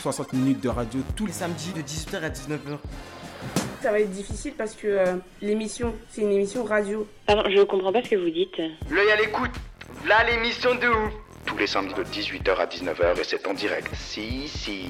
[0.00, 2.78] 60 minutes de radio tous les samedis de 18h à 19h.
[3.82, 7.06] Ça va être difficile parce que euh, l'émission, c'est une émission radio.
[7.26, 8.58] Pardon, je comprends pas ce que vous dites.
[8.90, 9.50] L'œil à l'écoute,
[10.06, 11.12] là l'émission de ouf.
[11.44, 13.90] tous les samedis de 18h à 19h et c'est en direct.
[13.94, 14.86] Si, si.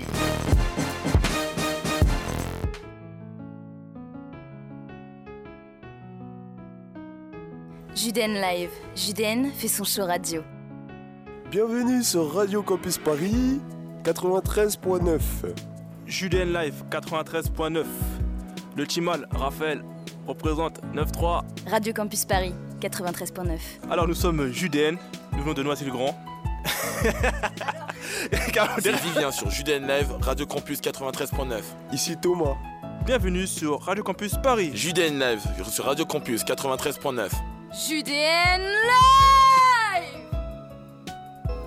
[7.96, 8.70] Juden Live.
[8.94, 10.42] Juden fait son show radio.
[11.50, 13.60] Bienvenue sur Radio Campus Paris
[14.04, 15.20] 93.9.
[16.06, 17.84] Julien Live 93.9.
[18.76, 19.84] Le Timal, Raphaël,
[20.26, 21.42] représente 9-3.
[21.68, 23.58] Radio Campus Paris 93.9.
[23.90, 24.96] Alors nous sommes Judén,
[25.32, 26.18] nous venons de Noisy-le-Grand.
[28.82, 31.60] C'est Vivien sur Juden Live, Radio Campus 93.9.
[31.92, 32.56] Ici Thomas.
[33.06, 34.72] Bienvenue sur Radio Campus Paris.
[34.74, 37.30] Juden Live sur Radio Campus 93.9.
[37.72, 39.39] Juden Live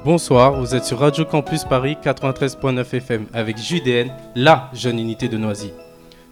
[0.05, 5.37] Bonsoir, vous êtes sur Radio Campus Paris 93.9 FM avec JDN, la jeune unité de
[5.37, 5.71] Noisy.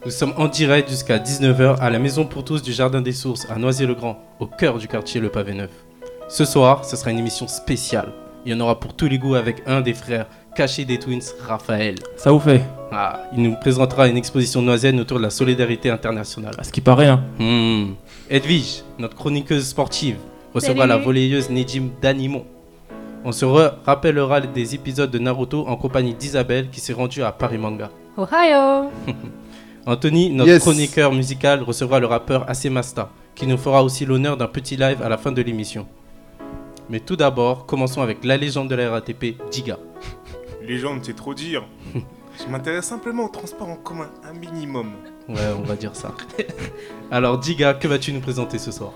[0.03, 3.47] Nous sommes en direct jusqu'à 19h à la Maison pour tous du Jardin des Sources
[3.49, 5.69] à Noisy-le-Grand, au cœur du quartier Le Pavé Neuf.
[6.27, 8.11] Ce soir, ce sera une émission spéciale.
[8.45, 11.23] Il y en aura pour tous les goûts avec un des frères cachés des Twins,
[11.47, 11.95] Raphaël.
[12.17, 12.61] Ça vous fait?
[12.92, 16.55] Ah, il nous présentera une exposition noizienne autour de la solidarité internationale.
[16.58, 17.23] À ce qui paraît, hein.
[17.39, 17.94] Hmm.
[18.30, 20.17] Edwige, notre chroniqueuse sportive,
[20.53, 22.44] recevra la volleyeuse Nejim Danimon.
[23.23, 27.58] On se rappellera des épisodes de Naruto en compagnie d'Isabelle qui s'est rendue à Paris
[27.58, 27.89] Manga.
[28.17, 28.89] Ohio
[29.86, 30.61] Anthony, notre Yes.
[30.61, 35.09] chroniqueur musical, recevra le rappeur Asemasta qui nous fera aussi l'honneur d'un petit live à
[35.09, 35.87] la fin de l'émission.
[36.89, 39.77] Mais tout d'abord, commençons avec la légende de la RATP, Diga.
[40.67, 41.64] Légende, c'est trop dire.
[41.95, 44.92] Je m'intéresse simplement au transport en commun, un minimum.
[45.30, 46.14] Ouais, on va dire ça.
[47.11, 48.92] Alors Diga, que vas-tu nous présenter ce soir?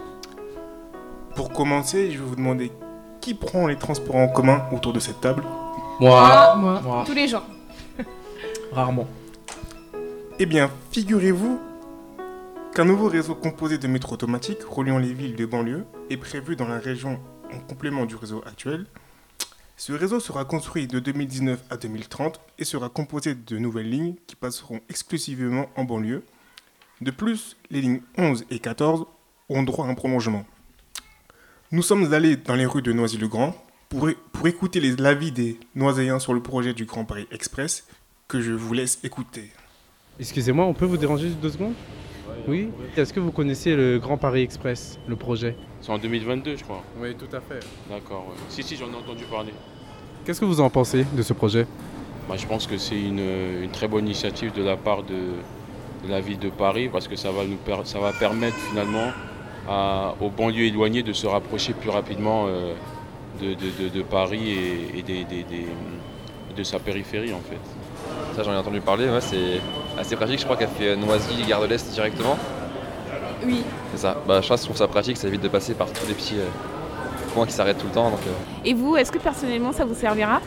[1.36, 2.72] Pour commencer, je vais vous demander
[3.25, 5.44] qui prend les transports en commun autour de cette table
[6.00, 7.03] Moi, Moi.
[7.08, 7.44] Tous les gens.
[8.72, 9.08] Rarement.
[10.38, 11.59] Eh bien, figurez-vous
[12.75, 16.68] qu'un nouveau réseau composé de métros automatiques reliant les villes de banlieue est prévu dans
[16.68, 17.19] la région
[17.52, 18.86] en complément du réseau actuel.
[19.75, 24.36] Ce réseau sera construit de 2019 à 2030 et sera composé de nouvelles lignes qui
[24.36, 26.24] passeront exclusivement en banlieue.
[27.02, 29.07] De plus, les lignes 11 et 14
[29.50, 30.46] ont droit à un prolongement.
[31.75, 33.53] Nous sommes allés dans les rues de Noisy-le-Grand
[33.90, 37.86] pour, pour écouter les- l'avis des Noiséens sur le projet du Grand Paris Express
[38.30, 39.52] que je vous laisse écouter.
[40.18, 41.74] Excusez-moi, on peut vous déranger juste deux secondes?
[42.47, 45.58] Oui Est-ce que vous connaissez le Grand Paris Express, le projet?
[45.81, 46.81] C'est en 2022, je crois.
[46.97, 47.59] Oui, tout à fait.
[47.90, 48.25] D'accord.
[48.30, 48.36] ouais.
[48.47, 49.52] Si, si, j'en ai entendu parler.
[50.24, 51.68] Qu'est-ce que vous en pensez de ce projet?
[52.30, 53.19] Bah, je pense que c'est une,
[53.63, 55.13] une très bonne initiative de la part de,
[56.06, 59.12] de la ville de Paris parce que ça va, nous per- ça va permettre finalement
[59.70, 62.74] à- aux banlieues éloignées de se rapprocher plus rapidement euh,
[63.42, 65.68] de, de- de- de Paris et, et des- des- des-
[66.56, 67.59] de sa périphérie en fait.
[68.36, 69.59] Ça j'en ai entendu parler, ouais, c'est
[70.00, 70.40] assez pratique.
[70.40, 72.38] Je crois qu'elle fait Noisy, Gare de l'Est directement.
[73.46, 73.62] Oui.
[73.92, 74.16] C'est ça.
[74.28, 76.14] Bah, je, pense que je trouve ça pratique, ça évite de passer par tous les
[76.14, 76.46] petits euh,
[77.34, 78.09] points qui s'arrêtent tout le temps.
[78.09, 78.31] Donc euh,
[78.64, 80.40] Et vous, est-ce que personnellement ça vous servira?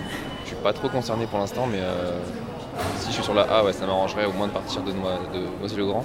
[0.44, 2.18] Je suis pas trop concerné pour l'instant, mais euh,
[2.96, 5.20] si je suis sur la A, ouais, ça m'arrangerait au moins de partir de, Noi-
[5.34, 6.04] de Noisy-le-Grand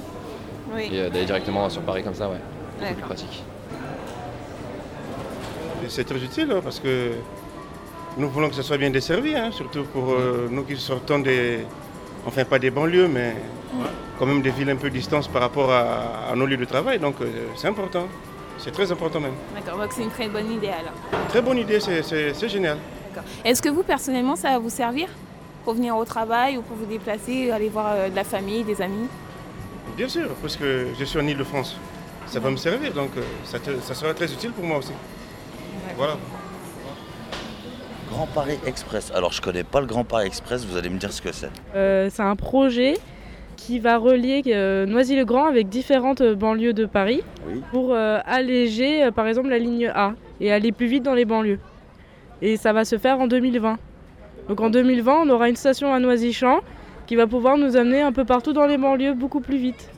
[0.75, 0.89] Oui.
[0.91, 2.41] et euh, d'aller directement sur Paris comme ça, ouais.
[2.83, 3.15] Beaucoup plus D'accord.
[3.15, 3.43] pratique.
[5.89, 7.11] C'est très utile hein, parce que
[8.17, 11.65] nous voulons que ce soit bien desservi, hein, surtout pour euh, nous qui sortons des,
[12.25, 13.35] enfin pas des banlieues, mais
[14.17, 16.99] quand même des villes un peu distantes par rapport à, à nos lieux de travail.
[16.99, 18.07] Donc euh, c'est important,
[18.57, 19.33] c'est très important même.
[19.53, 20.93] D'accord, donc c'est une très bonne idée alors.
[21.29, 22.77] Très bonne idée, c'est- génial.
[23.09, 23.29] D'accord.
[23.43, 25.07] Est-ce que vous personnellement ça va vous servir
[25.65, 28.81] pour venir au travail ou pour vous déplacer, aller voir euh, de la famille, des
[28.81, 29.07] amis?
[29.97, 31.77] Bien sûr, parce que je suis en Ile-de-France.
[32.33, 34.91] Ça va me servir, donc euh, ça, te- ça sera très utile pour moi aussi.
[35.95, 36.17] Voilà.
[38.09, 39.11] Grand Paris Express.
[39.13, 41.51] Alors je connais pas le Grand Paris Express, vous allez me dire ce que c'est.
[41.75, 42.95] Euh, c'est un projet
[43.55, 47.61] qui va relier euh, Noisy-le-Grand avec différentes banlieues de Paris Oui.
[47.71, 51.25] pour euh, alléger euh, par exemple la ligne A et aller plus vite dans les
[51.25, 51.59] banlieues.
[52.41, 53.77] Et ça va se faire en 2020.
[54.49, 56.61] Donc en 2020, on aura une station à Noisy-Champ
[57.05, 59.89] qui va pouvoir nous amener un peu partout dans les banlieues beaucoup plus vite.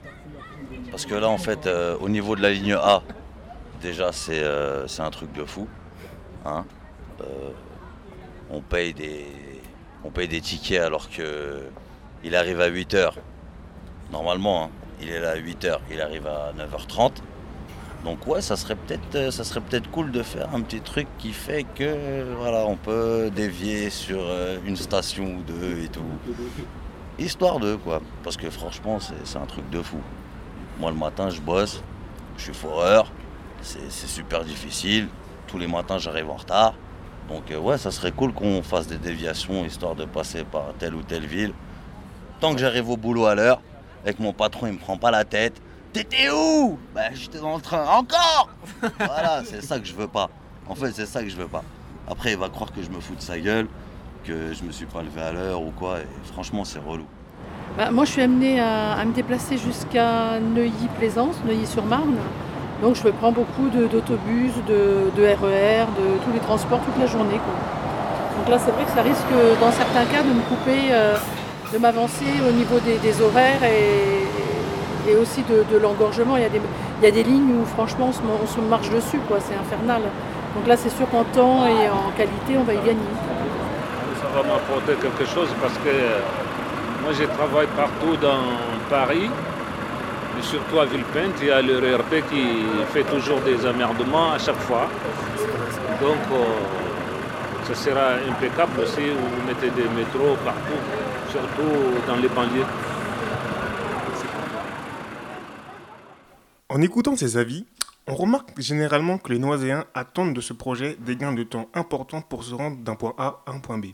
[0.96, 3.04] Parce que là en fait euh, au niveau de la ligne A,
[3.82, 5.68] déjà c'est euh, un truc de fou.
[6.46, 6.64] hein.
[7.20, 7.50] Euh,
[8.50, 9.26] on paye des,
[10.06, 11.64] on paye des tickets alors que
[12.24, 13.12] il arrive à 8h.
[14.10, 14.70] Normalement, hein,
[15.02, 17.12] il est là à 8h, il arrive à 9h30.
[18.06, 19.02] Donc ouais, ça serait peut-être
[19.70, 24.22] peut-être cool de faire un petit truc qui fait que voilà, on peut dévier sur
[24.66, 26.06] une station ou deux et tout.
[27.20, 28.02] Histoire de quoi.
[28.24, 30.00] Parce que franchement, c'est un truc de fou.
[30.80, 31.82] Moi le matin, je bosse,
[32.38, 33.12] je suis foreur,
[33.62, 35.08] c'est super difficile.
[35.48, 36.74] Tous les matins, j'arrive en retard.
[37.30, 40.96] Donc euh, ouais, ça serait cool qu'on fasse des déviations histoire de passer par telle
[40.96, 41.54] ou telle ville.
[42.40, 43.62] Tant que j'arrive au boulot à l'heure,
[44.06, 45.62] et que mon patron il me prend pas la tête.
[45.94, 46.78] T'étais où?
[46.94, 47.86] Bah j'étais dans le train.
[47.88, 48.50] Encore
[49.00, 50.30] Voilà, c'est ça que je veux pas.
[50.68, 51.64] En fait, c'est ça que je veux pas.
[52.08, 53.68] Après, il va croire que je me fous de sa gueule,
[54.24, 56.00] que je me suis pas levé à l'heure ou quoi.
[56.00, 57.08] Et franchement, c'est relou.
[57.78, 62.16] Bah, moi, je suis amenée à, me déplacer jusqu'à Neuilly-Plaisance, Neuilly-sur-Marne.
[62.82, 67.40] Donc, je prends beaucoup d'autobus, de, RER, de tous les transports toute la journée.
[68.38, 69.28] Donc là, c'est vrai que ça risque,
[69.60, 71.18] dans certains cas, de me couper, euh,
[71.74, 76.38] de m'avancer au niveau des, horaires et, aussi de, l'engorgement.
[76.38, 76.62] Il, y a des-
[77.02, 79.38] il y a des lignes où, franchement, on se, on se marche dessus, quoi.
[79.42, 80.02] C'est infernal.
[80.56, 83.12] Donc là, c'est sûr qu'en temps et en qualité, on va y gagner.
[84.22, 86.20] Ça va m'apporter quelque chose parce que euh,
[87.06, 88.58] moi je travaille partout dans
[88.90, 89.30] Paris,
[90.40, 92.44] et surtout à Villepinte, il y a le RERP qui
[92.94, 94.90] fait toujours des emmerdements à chaque fois.
[96.02, 96.44] Donc euh,
[97.68, 100.82] ce sera impeccable aussi, vous mettez des métros partout,
[101.30, 102.66] surtout dans les banlieues.
[106.70, 107.68] En écoutant ces avis,
[108.08, 112.22] on remarque généralement que les Noiséens attendent de ce projet des gains de temps importants
[112.22, 113.90] pour se rendre d'un point A à un point B.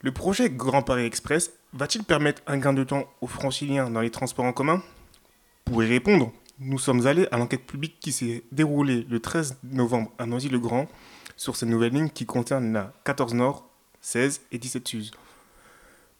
[0.00, 4.10] Le projet Grand Paris Express va-t-il permettre un gain de temps aux franciliens dans les
[4.10, 4.82] transports en commun?
[5.64, 10.10] Pour y répondre, nous sommes allés à l'enquête publique qui s'est déroulée le 13 novembre
[10.18, 10.88] à Noisy-le-Grand
[11.36, 13.68] sur cette nouvelle ligne qui concerne la 14 Nord,
[14.00, 15.10] 16 et 17 Sud.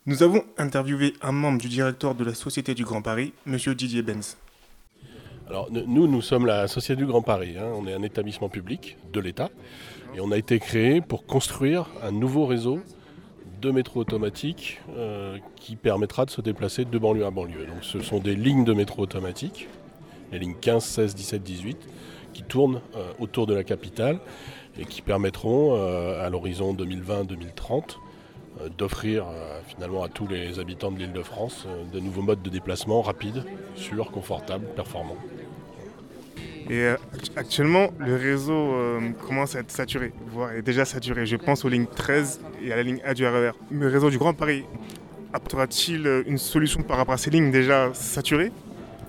[0.07, 3.57] Nous avons interviewé un membre du directeur de la Société du Grand Paris, M.
[3.75, 4.37] Didier Benz.
[5.49, 7.57] Alors nous, nous sommes la Société du Grand Paris.
[7.59, 7.73] hein.
[7.75, 9.51] On est un établissement public de l'État
[10.15, 12.81] et on a été créé pour construire un nouveau réseau
[13.61, 17.67] de métro automatique euh, qui permettra de se déplacer de banlieue à banlieue.
[17.83, 19.69] Ce sont des lignes de métro automatique,
[20.33, 21.89] les lignes 15, 16, 17, 18,
[22.33, 24.21] qui tournent euh, autour de la capitale
[24.79, 27.97] et qui permettront euh, à l'horizon 2020-2030
[28.61, 29.27] euh, d'offrir
[29.67, 33.45] finalement à tous les habitants de l'île de France de nouveaux modes de déplacement rapides,
[33.75, 35.17] sûrs, confortables, performants.
[36.71, 41.25] Et euh, act- actuellement, le réseau euh, commence à être saturé, voire est déjà saturé.
[41.27, 43.53] Je pense aux lignes 13 et à la ligne A du RER.
[43.71, 44.65] Le réseau du Grand Paris
[45.33, 48.53] apportera-t-il euh, une solution par rapport à ces lignes déjà saturées?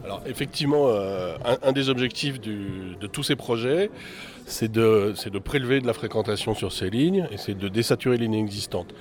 [0.05, 0.87] Alors effectivement,
[1.61, 3.91] un, des objectifs de tous ces projets,
[4.49, 5.13] c'est de,
[5.43, 8.93] prélever de la fréquentation sur ces lignes et c'est de désaturer les lignes existantes.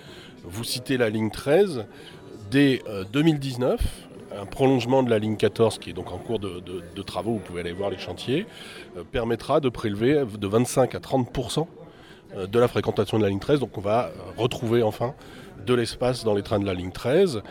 [0.44, 1.86] Vous citez la ligne 13,
[2.50, 3.80] dès euh, 2019,
[4.40, 7.60] un prolongement de la ligne 14 qui est donc en cours de, travaux, vous pouvez
[7.60, 8.46] aller voir les chantiers,
[8.96, 11.66] euh, permettra de prélever de 25 à 30%
[12.36, 13.60] euh, de la fréquentation de la ligne 13.
[13.60, 15.14] Donc on va euh, retrouver enfin
[15.66, 17.42] de l'espace dans les trains de la ligne 13.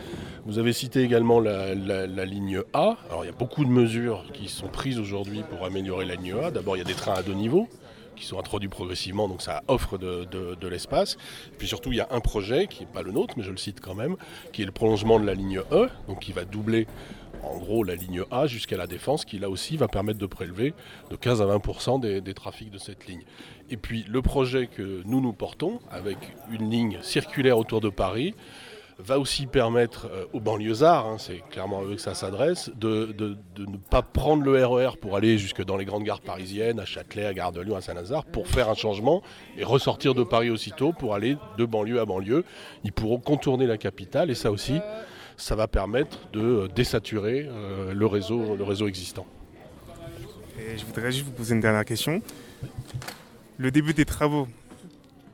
[0.46, 2.96] Vous avez cité également la, la- la ligne A.
[3.10, 6.34] Alors il y a beaucoup de mesures qui sont prises aujourd'hui pour améliorer la ligne
[6.42, 6.50] A.
[6.50, 7.68] D'abord il y a des trains à deux niveaux
[8.18, 11.16] qui sont introduits progressivement, donc ça offre de, l'espace.
[11.56, 13.56] Puis surtout, il y a un projet qui n'est pas le nôtre, mais je le
[13.56, 14.16] cite quand même,
[14.52, 16.86] qui est le prolongement de la ligne E, donc qui va doubler
[17.42, 20.74] en gros la ligne A jusqu'à la Défense, qui là aussi va permettre de prélever
[21.10, 23.22] de 15 à 20% des, des trafics de cette ligne.
[23.70, 26.18] Et puis le projet que nous nous portons, avec
[26.50, 28.34] une ligne circulaire autour de Paris,
[29.00, 33.06] va aussi permettre euh, aux banlieusards, hein, c'est clairement à eux que ça s'adresse, de,
[33.06, 36.80] de- de ne pas prendre le RER pour aller jusque dans les grandes gares parisiennes,
[36.80, 39.22] à Châtelet, à Gare de Lyon, à Saint-Lazare, pour faire un changement
[39.56, 42.44] et ressortir de Paris aussitôt pour aller de banlieue à banlieue.
[42.82, 44.80] Ils pourront contourner la capitale et ça aussi,
[45.36, 49.26] ça va permettre de euh, désaturer euh, le, réseau, le réseau existant.
[50.58, 52.20] Et je voudrais juste vous poser une dernière question.
[53.58, 54.48] Le début des travaux,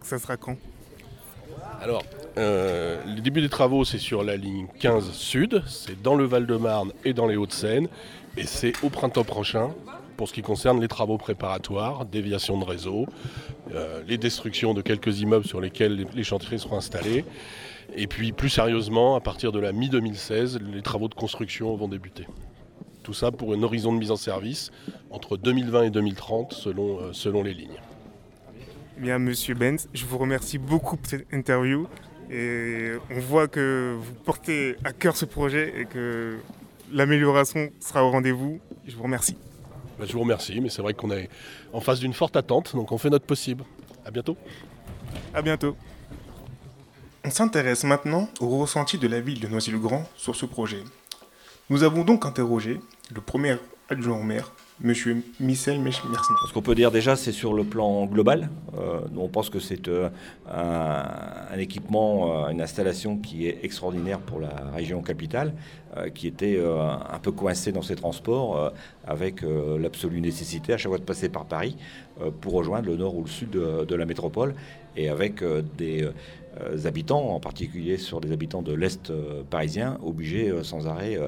[0.03, 0.57] ça sera quand?
[1.81, 2.03] Alors,
[2.37, 6.93] euh, le début des travaux, c'est sur la ligne 15 sud, c'est dans le Val-de-Marne
[7.05, 7.89] et dans les Hauts-de-Seine,
[8.37, 9.71] et c'est au printemps prochain
[10.17, 13.07] pour ce qui concerne les travaux préparatoires, déviation de réseau,
[13.73, 17.25] euh, les destructions de quelques immeubles sur lesquels les, chantiers seront installés,
[17.97, 22.27] et puis plus sérieusement, à partir de la mi-2016, les travaux de construction vont débuter.
[23.03, 24.71] Tout ça pour un horizon de mise en service
[25.11, 27.81] entre 2020 et 2030 selon, euh, selon les lignes.
[28.97, 31.87] Bien, monsieur Benz, je vous remercie beaucoup pour cette interview.
[32.31, 36.39] Et on voit que vous portez à cœur ce projet et que
[36.93, 38.61] l'amélioration sera au rendez-vous.
[38.87, 39.37] Je vous remercie.
[39.99, 41.29] Ben, je vous remercie, mais c'est vrai qu'on est
[41.73, 43.65] en face d'une forte attente, donc on fait notre possible.
[44.05, 44.37] À bientôt.
[45.33, 45.77] À bientôt.
[47.25, 50.83] On s'intéresse maintenant au ressenti de la ville de Noisy-le-Grand sur ce projet.
[51.71, 52.81] Nous avons donc interrogé
[53.15, 53.57] le premier
[53.89, 56.13] adjoint au maire, Monsieur Michel Mersman.
[56.49, 58.49] Ce qu'on peut dire déjà, c'est sur le plan global.
[58.77, 60.09] Euh, on pense que c'est euh,
[60.53, 65.55] un, équipement, euh, une installation qui est extraordinaire pour la région capitale,
[66.13, 68.73] qui était un peu coincée dans ses transports,
[69.07, 71.77] avec l'absolue nécessité à chaque fois de passer par Paris
[72.41, 74.57] pour rejoindre le nord ou le sud de, de la métropole,
[74.97, 75.45] et avec
[75.79, 76.09] des
[76.85, 79.13] habitants, en particulier sur les habitants de l'Est
[79.51, 81.19] parisien, obligés sans arrêt,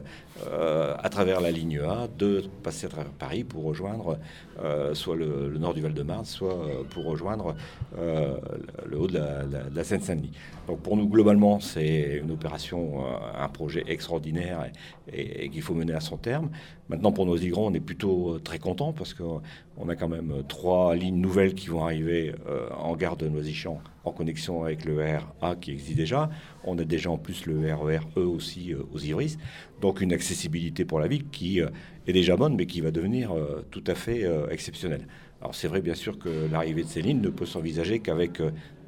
[0.45, 4.19] à travers la ligne A, de passer à travers Paris pour rejoindre
[4.63, 7.55] euh, soit le, nord du Val-de-Marne, soit euh, pour rejoindre
[7.99, 8.39] euh,
[8.87, 10.33] le haut de la, Seine-Saint-Denis.
[10.67, 13.05] Donc pour nous, globalement, c'est une opération,
[13.39, 14.71] un projet extraordinaire
[15.13, 16.51] et, qu'il faut mener à son terme.
[16.89, 20.97] Maintenant, pour nos Igrons, on est plutôt très content parce qu'on a quand même trois
[20.97, 22.35] lignes nouvelles qui vont arriver
[22.79, 25.05] en gare de Noisy-Champs en connexion avec le
[25.41, 26.31] RA qui existe déjà.
[26.67, 29.37] On a déjà en plus le RER E aussi aux Ivris.
[29.81, 33.33] Donc une accessibilité pour la ville qui est déjà bonne, mais qui va devenir
[33.71, 35.07] tout à fait exceptionnelle.
[35.41, 38.41] Alors c'est vrai bien sûr que l'arrivée de ces lignes ne peut s'envisager qu'avec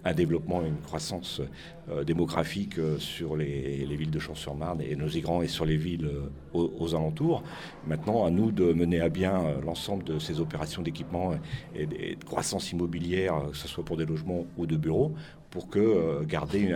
[0.05, 1.41] un développement, une croissance
[1.91, 5.77] euh, démographique euh, sur les, les, villes de Champs-sur-Marne et nos grands et sur les
[5.77, 7.43] villes euh, aux, alentours.
[7.87, 11.33] Maintenant, à nous de mener à bien l'ensemble de ces opérations d'équipement
[11.75, 15.15] et, et, de croissance immobilière, que ce soit pour des logements ou de bureaux,
[15.51, 16.75] pour que garder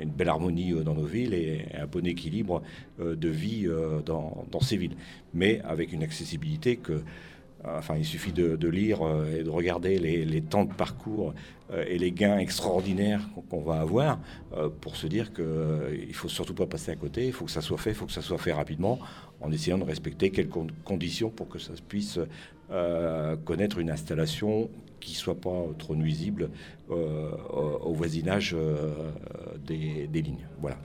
[0.00, 2.62] une, belle harmonie dans nos villes et un bon équilibre
[2.98, 3.68] de vie
[4.04, 4.96] dans, ces villes,
[5.32, 7.02] mais avec une accessibilité que
[7.66, 8.98] Enfin, il suffit de, lire
[9.34, 11.32] et de regarder les, les temps de parcours
[11.74, 14.18] et les gains extraordinaires qu'on va avoir
[14.82, 17.62] pour se dire qu'il ne faut surtout pas passer à côté, il faut que ça
[17.62, 18.98] soit fait, il faut que ça soit fait rapidement,
[19.40, 22.18] en essayant de respecter quelques conditions pour que ça puisse
[22.70, 24.70] euh, connaître une installation
[25.04, 26.50] qui ne soit pas trop nuisible
[26.90, 27.30] euh,
[27.82, 29.10] au voisinage euh,
[29.64, 30.46] des, des lignes.
[30.60, 30.78] Voilà.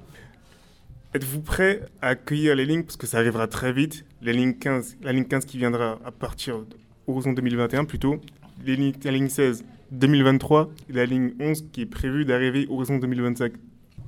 [1.14, 4.06] Êtes-vous prêt à accueillir les lignes Parce que ça arrivera très vite.
[4.22, 6.66] Les lignes 15, la ligne 15 qui viendra à partir
[7.08, 8.20] d'horizon 2021 plutôt.
[8.66, 12.98] Les lignes, la ligne 16 2023 et la ligne 11 qui est prévue d'arriver horizon
[12.98, 13.54] 2025.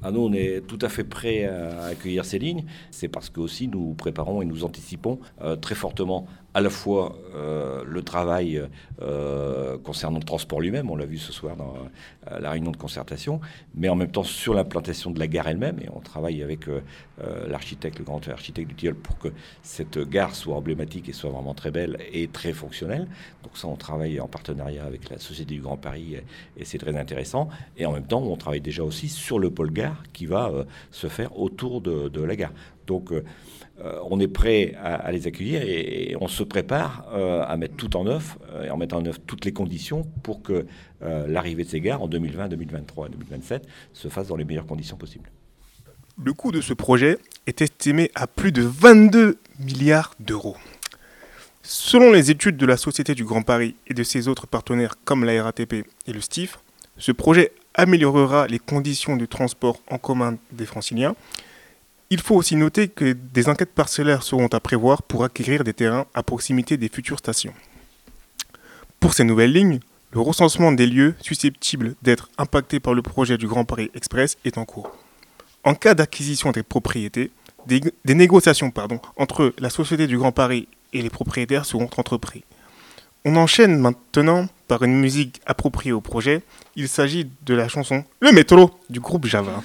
[0.03, 2.65] Ah, nous, on est tout à fait prêts à accueillir ces lignes.
[2.89, 7.15] C'est parce que aussi nous préparons et nous anticipons euh, très fortement à la fois
[7.33, 8.61] euh, le travail
[9.01, 11.73] euh, concernant le transport lui-même, on l'a vu ce soir dans
[12.29, 13.39] euh, la réunion de concertation,
[13.73, 16.81] mais en même temps sur l'implantation de la gare elle-même, et on travaille avec euh,
[17.47, 19.29] l'architecte, le grand architecte du Tilleul, pour que
[19.63, 23.07] cette gare soit emblématique et soit vraiment très belle et très fonctionnelle.
[23.43, 26.15] Donc ça, on travaille en partenariat avec la Société du Grand Paris,
[26.57, 27.49] et, c'est très intéressant.
[27.77, 30.65] Et en même temps, on travaille déjà aussi sur le pôle gare qui va euh,
[30.91, 32.51] se faire autour de, de la gare.
[32.87, 33.23] Donc euh,
[34.09, 38.05] on est prêt à, les accueillir et, on se prépare euh, à mettre tout en
[38.05, 40.65] œuvre et en mettant en œuvre toutes les conditions pour que
[41.03, 44.67] euh, l'arrivée de ces gares en 2020, 2023 et 2027 se fasse dans les meilleures
[44.67, 45.31] conditions possibles.
[46.23, 50.57] Le coût de ce projet est estimé à plus de 22 milliards d'euros.
[51.63, 55.23] Selon les études de la Société du Grand Paris et de ses autres partenaires comme
[55.23, 55.73] la RATP
[56.07, 56.59] et le STIF,
[56.97, 61.15] ce projet améliorera les conditions de transport en commun des franciliens
[62.11, 66.05] il faut aussi noter que des enquêtes parcellaires seront à prévoir pour acquérir des terrains
[66.13, 67.53] à proximité des futures stations.
[68.99, 69.79] Pour ces nouvelles lignes,
[70.11, 74.57] le recensement des lieux susceptibles d'être impactés par le projet du Grand Paris Express est
[74.57, 74.91] en cours.
[75.63, 77.31] En cas d'acquisition des propriétés,
[77.65, 78.73] des, négociations
[79.15, 82.43] entre la Société du Grand Paris et les propriétaires seront entreprises.
[83.23, 86.41] On enchaîne maintenant par une musique appropriée au projet.
[86.75, 89.61] Il s'agit de la chanson Le métro du groupe Java.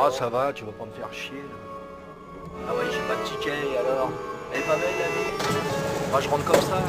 [0.00, 1.42] Oh, ça va, tu vas pas me faire chier.
[2.68, 3.50] Ah ouais, j'ai pas de ticket,
[3.80, 4.10] alors
[4.54, 6.80] est pas belle la Moi, je rentre comme ça.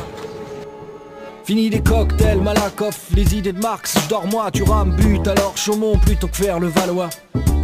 [1.43, 5.57] Fini les cocktails, Malakoff, les idées de Marx, je dors moi, tu rames but, alors
[5.57, 7.09] Chaumont plutôt que faire le Valois.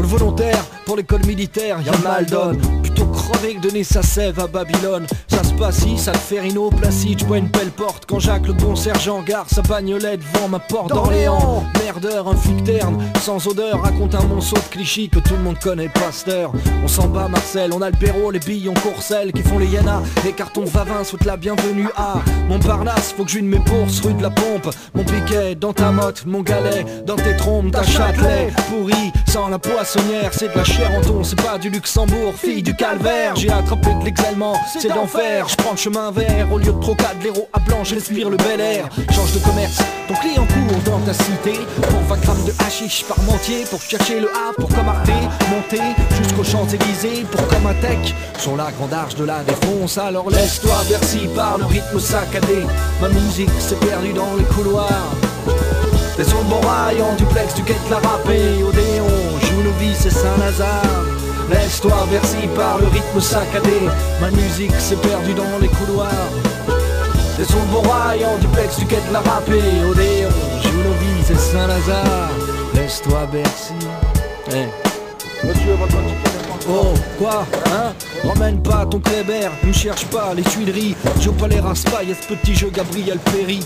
[0.05, 2.59] Le volontaire, pour l'école militaire, y'a mal donne.
[2.83, 5.07] Plutôt crever que donner sa sève à Babylone.
[5.27, 8.05] Ça se passe ici, ça le fait Rino, Placide, je une belle porte.
[8.05, 11.63] Quand Jacques le bon sergent gare sa bagnolette devant ma porte d'Orléans.
[11.83, 15.57] Merdeur, un flic terne, sans odeur, raconte un monceau de clichés que tout le monde
[15.57, 16.51] connaît, Pasteur.
[16.83, 19.67] On s'en bat, Marcel, on a le Béraud, les billes, on courcelle, qui font les
[19.67, 20.03] Yana.
[20.24, 24.21] Les cartons Vavin souhaitent la bienvenue à Montparnasse, faut que je mes bourses, rue de
[24.21, 24.69] la pompe.
[24.93, 28.53] Mon piquet dans ta motte, mon galet, dans tes trompes, ta Châtelet.
[28.69, 29.57] Pourri, sans la
[29.95, 33.35] poissonnière, c'est de la chair en ton, c'est pas du Luxembourg, fille du calvaire.
[33.35, 35.47] J'ai attrapé de l'exalement, c'est d'enfer.
[35.47, 38.37] Je prends le chemin vert au lieu de trocade, l'héros à blanc, je respire le
[38.37, 38.89] bel air.
[39.13, 41.59] Change de commerce, ton client court dans ta cité.
[41.89, 45.09] Pour 20 grammes de hashish par mentier, pour chercher le A, pour comme Arte,
[45.49, 45.83] monter
[46.21, 47.25] jusqu'aux Champs-Élysées.
[47.31, 49.97] Pour comme un tech, sur la grande arche de la défonce.
[49.97, 52.65] Alors laisse-toi bercy par le rythme saccadé.
[53.01, 55.15] Ma musique s'est perdue dans les couloirs.
[56.15, 58.94] T'es sur le bon rail en duplex, tu quêtes la râpée nos vies,
[59.97, 61.05] c'est Saint-Lazare.
[61.49, 63.79] Laisse-toi bercy par le rythme saccadé.
[64.21, 66.29] Ma musique s'est perdue dans les couloirs.
[67.37, 69.61] Le bon rail en duplex, tu quêtes la râpée
[69.91, 70.29] Odéon,
[70.63, 72.29] joue nos vies, c'est Saint-Lazare.
[72.73, 73.73] Laisse-toi bercy
[74.51, 74.67] Eh.
[75.45, 75.75] Monsieur,
[76.67, 77.93] Oh, quoi Hein?
[78.27, 80.95] Ramène pas ton Kléber, ne cherche pas les Tuileries.
[81.19, 83.59] J'ai pas un spy à ce petit jeu Gabriel Perry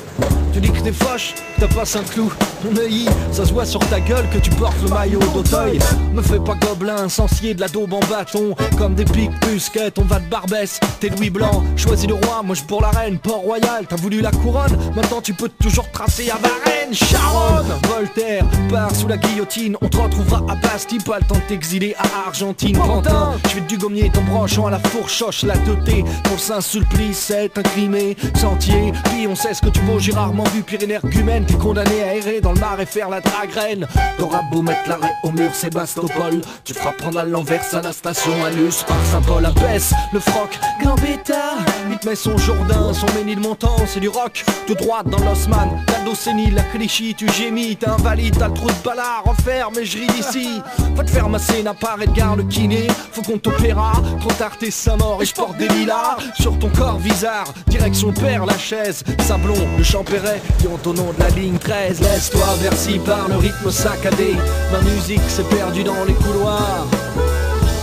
[0.53, 2.31] Tu dis que t'es que t'as pas un clou
[2.63, 5.79] Mon œil, ça se voit sur ta gueule que tu portes le maillot d'Auteuil.
[6.13, 10.05] Me fais pas gobelin, sensier de la daube en bâton Comme des piques busquettes, on
[10.05, 10.79] va de Barbès.
[10.99, 14.31] T'es Louis Blanc, choisis le roi, moi je pour la reine Port-Royal, t'as voulu la
[14.31, 14.77] couronne.
[14.95, 17.67] Maintenant tu peux toujours tracer à Varennes Charonne.
[17.87, 19.75] Voltaire, part sous la guillotine.
[19.81, 22.77] On te retrouvera à Bastille, pas le temps de t'exiler à Argentine.
[22.77, 27.57] Quentin, je vais du gommier ton branchant à la fourchoche La teuté, pour Saint-Sulpice, c'est
[27.57, 30.13] incrimé Sentier, puis on sait ce que tu vaux J'ai
[30.53, 33.87] vu Pyrénées Gumène T'es condamné à errer dans le mar et faire la dragraine.
[34.17, 38.31] T'auras beau mettre l'arrêt au mur Sébastopol Tu feras prendre à l'envers à la station
[38.45, 41.55] Anus Par Saint-Paul à Besse, le froc Gambetta,
[41.89, 46.05] il te met son Jourdain Son Ménilmontant, c'est du rock Tout droite dans l'Osman, la
[46.05, 49.99] Docénie, la Clichy Tu gémis, t'es invalide, t'as le trou de ballard Refaire, mais je
[49.99, 50.61] ris d'ici.
[50.95, 52.87] Va te faire masser, n'a pas Edgar le kiné.
[53.11, 56.69] Faut qu'on t'opéra, trop tard t'es sa mort Et je porte des lilas sur ton
[56.69, 57.53] corps bizarre.
[57.67, 62.45] Direction père la chaise, Sablon, le Champéret Ont au nom de la ligne 13 Laisse-toi
[62.61, 64.35] bercy par le rythme saccadé.
[64.71, 66.85] Ma musique s'est perdue dans les couloirs.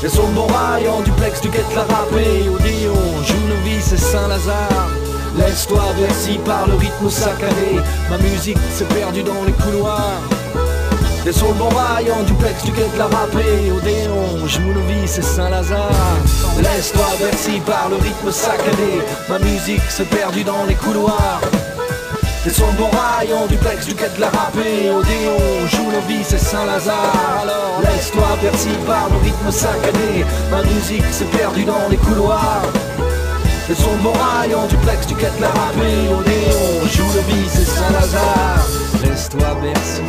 [0.04, 2.48] Et sur le bon rail en duplex tu guettes la râpée.
[2.48, 4.90] Odéon, joue nos vies c'est Saint-Lazare.
[5.36, 7.80] Laisse-toi bercy par le rythme saccadé.
[8.08, 10.20] Ma musique s'est perdue dans les couloirs.
[11.26, 13.72] Et sur le bon rail en duplex tu guettes la râpée.
[13.76, 15.90] Odéon, joue nos vies c'est Saint-Lazare.
[16.62, 19.02] Laisse-toi bercy par le rythme saccadé.
[19.28, 21.40] Ma musique s'est perdue dans les couloirs
[22.78, 27.40] bon rail en duplex du quai de la râpée Odéon, joue nos vies, c'est Saint-Lazare.
[27.42, 30.25] Alors laisse-toi bercy par le rythme saccadé.
[30.50, 32.62] Ma musique s'est perdue dans les couloirs.
[34.02, 38.66] Bon rail en duplex du quai de la râpée Odéon, joue nos vies, c'est Saint-Lazare.
[39.02, 40.02] Laisse-toi bercy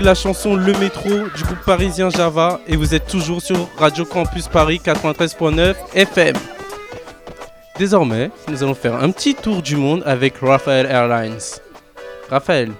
[0.00, 4.48] la chanson Le Métro du groupe parisien Java et vous êtes toujours sur Radio Campus
[4.48, 6.34] Paris 93.9 FM.
[7.78, 11.38] Désormais, nous allons faire un petit tour du monde avec Raphaël Airlines.
[12.28, 12.72] Raphaël,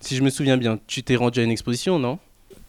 [0.00, 2.18] si je me souviens bien, tu t'es rendu à une exposition, non?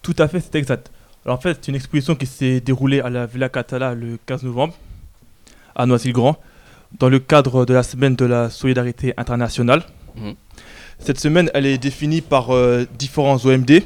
[0.01, 0.91] Tout à fait, c'est exact.
[1.25, 4.43] Alors en fait, c'est une exposition qui s'est déroulée à la Villa Catala le 15
[4.43, 4.73] novembre,
[5.75, 6.37] à Noisy-le-Grand,
[6.99, 9.83] dans le cadre de la semaine de la solidarité internationale.
[10.15, 10.35] Mhm.
[11.05, 13.81] Cette semaine, elle est définie par euh, différents OMD.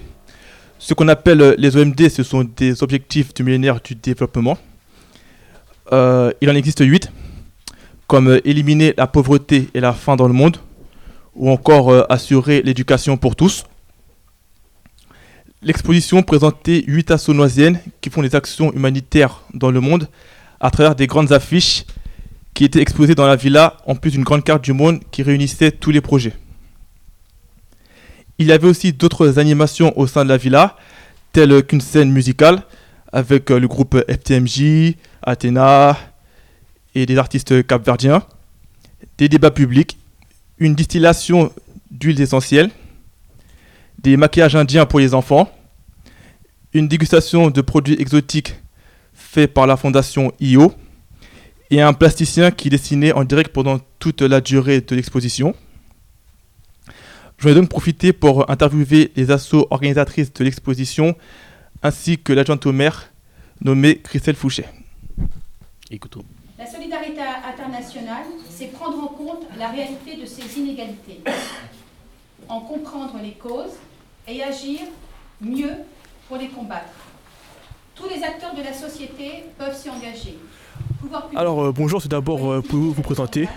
[0.78, 4.56] Ce qu'on appelle euh, les OMD, ce sont des objectifs du millénaire du développement.
[5.92, 7.12] Euh, il en existe 8,
[8.06, 10.58] comme éliminer la pauvreté et la faim dans le monde,
[11.34, 13.64] ou encore assurer l'éducation pour tous.
[15.64, 20.08] L'exposition présentait 8 assonoisiennes qui font des actions humanitaires dans le monde
[20.60, 21.84] à travers des grandes affiches
[22.54, 25.72] qui étaient exposées dans la villa, en plus d'une grande carte du monde qui réunissait
[25.72, 26.34] tous les projets.
[28.40, 30.78] Il y avait aussi d'autres animations au sein de la villa,
[31.34, 32.64] telles qu'une scène musicale
[33.12, 35.98] avec euh, le groupe FTMJ, Athéna
[36.94, 38.24] et des artistes capverdiens,
[39.18, 39.98] des débats publics,
[40.60, 41.52] une distillation
[41.92, 42.70] d'huiles essentielles,
[44.00, 45.50] des maquillages indiens pour les enfants,
[46.74, 48.56] une dégustation de produits exotiques
[49.14, 50.74] faits par la fondation IO
[51.70, 55.56] et un plasticien qui dessinait en direct pendant toute la durée de l'exposition.
[57.38, 61.16] Je vais donc profiter pour interviewer les assos organisatrices de l'exposition
[61.84, 63.12] ainsi que l'adjointe au maire
[63.62, 64.66] nommée Christelle Fouché.
[65.92, 66.24] Écoutons.
[66.58, 71.20] La solidarité internationale, c'est prendre en compte la réalité de ces inégalités,
[72.50, 73.78] en comprendre les causes
[74.28, 74.80] et agir
[75.40, 75.74] mieux
[76.28, 76.90] pour les combattre.
[77.94, 80.40] Tous les acteurs de la société peuvent s'y engager.
[81.36, 83.48] Alors euh, bonjour, tout d'abord, euh, pouvez-vous vous présenter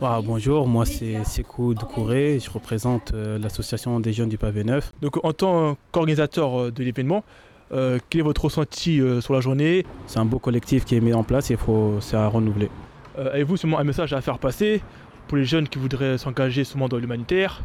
[0.00, 4.92] Voilà, bonjour, moi c'est Sekou Doucouré, je représente euh, l'association des jeunes du pavé neuf.
[5.00, 7.24] Donc en tant qu'organisateur de l'événement,
[7.70, 9.86] quel est votre ressenti sur la journée?
[10.06, 12.68] C'est un beau collectif qui est mis en place et faut, c'est à renouveler.
[13.16, 14.82] Avez-vous seulement un message à faire passer
[15.26, 17.62] pour les jeunes qui voudraient s'engager seulement dans l'humanitaire?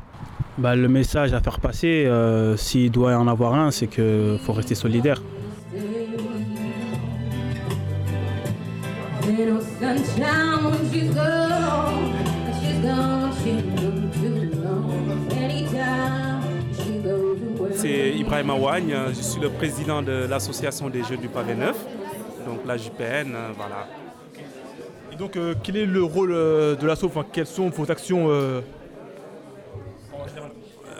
[0.57, 2.09] Bah, Le message à faire passer,
[2.55, 5.21] s'il doit y en avoir un, c'est qu'il faut rester solidaire.
[17.75, 21.75] C'est Ibrahim Awagne, je suis le président de l'association des Jeux du Pavé Neuf,
[22.45, 23.87] donc la JPN, euh, voilà.
[25.11, 27.09] Et donc euh, quel est le rôle euh, de l'asso?
[27.33, 28.29] Quelles sont vos actions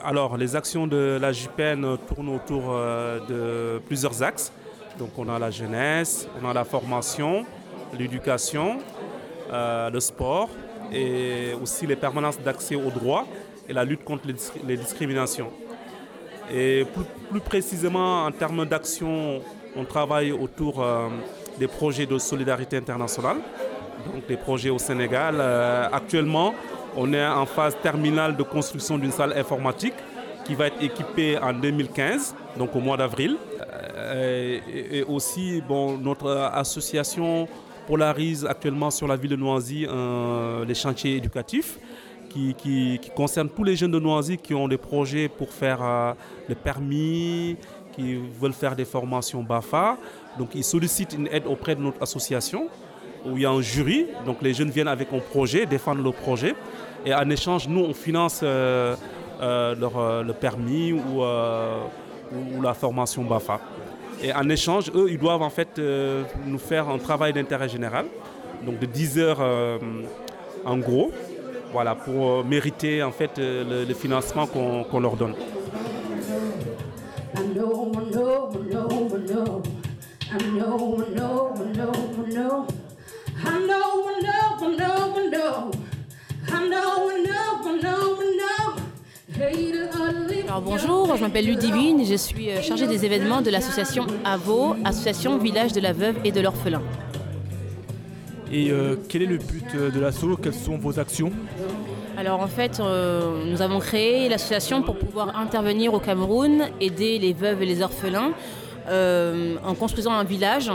[0.04, 2.76] Alors les actions de la JPN tournent autour
[3.30, 4.52] de plusieurs axes.
[5.00, 7.46] Donc on a la jeunesse, on a la formation,
[7.98, 8.80] l'éducation,
[9.52, 10.50] euh, le sport
[10.92, 13.26] et aussi les permanences d'accès aux droits
[13.68, 14.24] et la lutte contre
[14.66, 15.52] les, discriminations.
[16.54, 16.86] Et
[17.30, 19.42] plus, précisément en termes d'action,
[19.76, 21.08] on travaille autour euh,
[21.60, 23.38] des projets de solidarité internationale,
[24.14, 25.36] donc des projets au Sénégal.
[25.40, 26.54] Euh, actuellement,
[26.96, 29.94] on est en phase terminale de construction d'une salle informatique
[30.46, 33.38] qui va être équipée en 2015, donc au mois d'avril.
[34.14, 37.48] et, aussi, bon, notre association
[37.88, 41.80] polarise actuellement sur la ville de Noisy euh, les chantiers éducatifs
[42.30, 46.14] qui, concernent tous les jeunes de Noisy qui ont des projets pour faire euh,
[46.48, 47.58] le permis,
[47.94, 49.98] qui veulent faire des formations BAFA.
[50.38, 52.68] Donc ils sollicitent une aide auprès de notre association
[53.26, 54.06] où il y a un jury.
[54.24, 56.54] Donc les jeunes viennent avec un projet, défendre le projet.
[57.06, 58.96] Et en échange, nous, on finance euh,
[59.42, 63.60] leur, le permis ou, ou la formation BAFA.
[64.22, 68.06] Et en échange, eux, ils doivent en fait euh, nous faire un travail d'intérêt général,
[68.66, 69.78] donc de 10 heures euh,
[70.66, 71.12] en gros,
[71.72, 75.36] voilà, pour euh, mériter en fait le, financement qu'on leur donne.
[90.80, 95.74] Bonjour, je m'appelle Ludivine, je suis euh, chargée des événements de l'association AVO, Association Village
[95.74, 96.84] de la Veuve et de l'Orphelin.
[98.52, 101.32] Et euh, quel est le but euh, de l'asso Quelles sont vos actions?
[102.16, 107.62] Alors en fait, nous avons créé l'association pour pouvoir intervenir au Cameroun, aider les veuves
[107.62, 108.32] et les orphelins
[108.88, 110.72] en construisant un village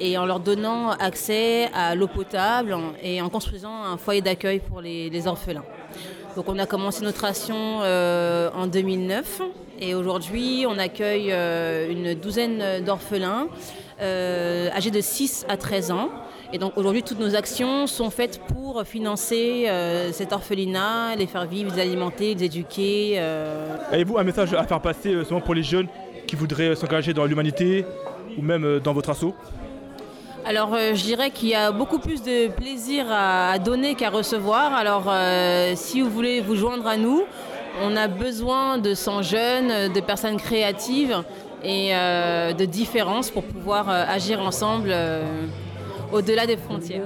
[0.00, 4.80] et en leur donnant accès à l'eau potable et en construisant un foyer d'accueil pour
[4.80, 5.64] les orphelins.
[6.36, 9.42] Donc on a commencé notre action euh, en 2009
[9.80, 13.48] et aujourd'hui on accueille euh, une douzaine d'orphelins
[14.00, 16.08] euh, âgés de 6 à 13 ans.
[16.52, 19.68] Et donc aujourd'hui toutes nos actions sont faites pour financer
[20.12, 23.18] cet orphelinat, les faire vivre, les alimenter, les éduquer.
[23.90, 25.86] Avez-vous un message à faire passer seulement pour les jeunes
[26.26, 27.84] qui voudraient s'engager dans l'humanité
[28.36, 29.34] ou même dans votre assaut?
[30.44, 34.74] Alors euh, je dirais qu'il y a beaucoup plus de plaisir à, donner qu'à recevoir.
[34.74, 37.24] Alors euh, si vous voulez vous joindre à nous,
[37.82, 41.22] on a besoin de 100 jeunes, de personnes créatives
[41.62, 44.94] et euh, de différences pour pouvoir agir ensemble
[46.12, 47.02] au-delà des frontières.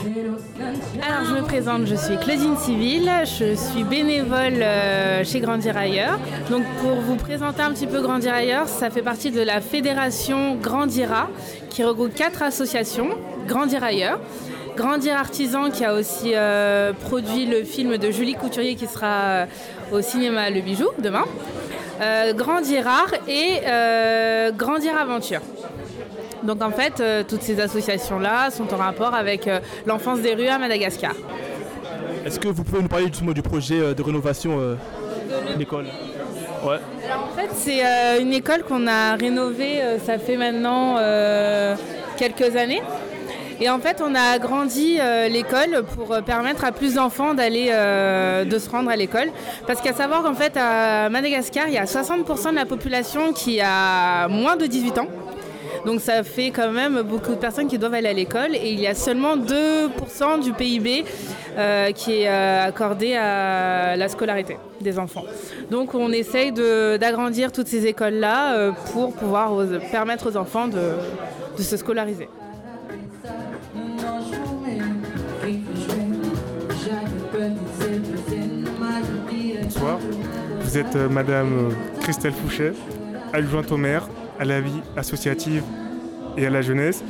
[0.00, 6.18] Alors je me présente, je suis Claudine Civil, je suis bénévole euh, chez Grandir ailleurs.
[6.50, 10.56] Donc pour vous présenter un petit peu Grandir ailleurs, ça fait partie de la fédération
[10.56, 11.28] Grandira
[11.70, 13.10] qui regroupe quatre associations,
[13.46, 14.20] Grandir ailleurs.
[14.76, 19.46] Grandir Artisan qui a aussi euh, produit le film de Julie Couturier qui sera euh,
[19.90, 21.24] au cinéma Le Bijou demain.
[22.34, 23.60] Grandir Art et
[24.56, 25.40] Grandir Aventure.
[26.42, 30.46] Donc en fait, euh, toutes ces associations-là sont en rapport avec euh, l'enfance des rues
[30.46, 31.12] à Madagascar.
[32.24, 34.76] Est-ce que vous pouvez nous parler du projet euh, de rénovation de
[35.58, 35.86] l'école
[36.64, 36.78] Ouais.
[37.04, 40.96] Alors en fait, c'est une école qu'on a rénovée, ça fait maintenant
[42.16, 42.82] quelques années.
[43.60, 44.98] Et en fait, on a agrandi
[45.30, 49.30] l'école pour permettre à plus d'enfants d'aller, de se rendre à l'école.
[49.66, 53.60] Parce qu'à savoir qu'en fait, à Madagascar, il y a 60% de la population qui
[53.60, 55.08] a moins de 18 ans.
[55.84, 58.80] Donc ça fait quand même beaucoup de personnes qui doivent aller à l'école et il
[58.80, 61.04] y a seulement 2% du PIB
[61.56, 65.24] euh, qui est euh, accordé à la scolarité des enfants.
[65.70, 69.52] Donc on essaye d'agrandir toutes ces écoles-là euh, pour pouvoir
[69.90, 72.28] permettre aux enfants de se scolariser.
[79.70, 79.98] Bonsoir,
[80.62, 82.72] vous êtes Madame Christelle Fouchet,
[83.34, 84.08] adjointe au maire
[84.40, 85.62] à la vie associative
[86.38, 87.04] et à la jeunesse.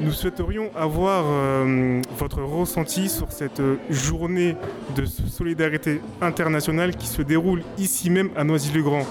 [0.00, 4.56] Nous souhaiterions avoir euh, votre ressenti sur cette journée
[4.96, 9.06] de solidarité internationale qui se déroule ici même à Noisy-le-Grand.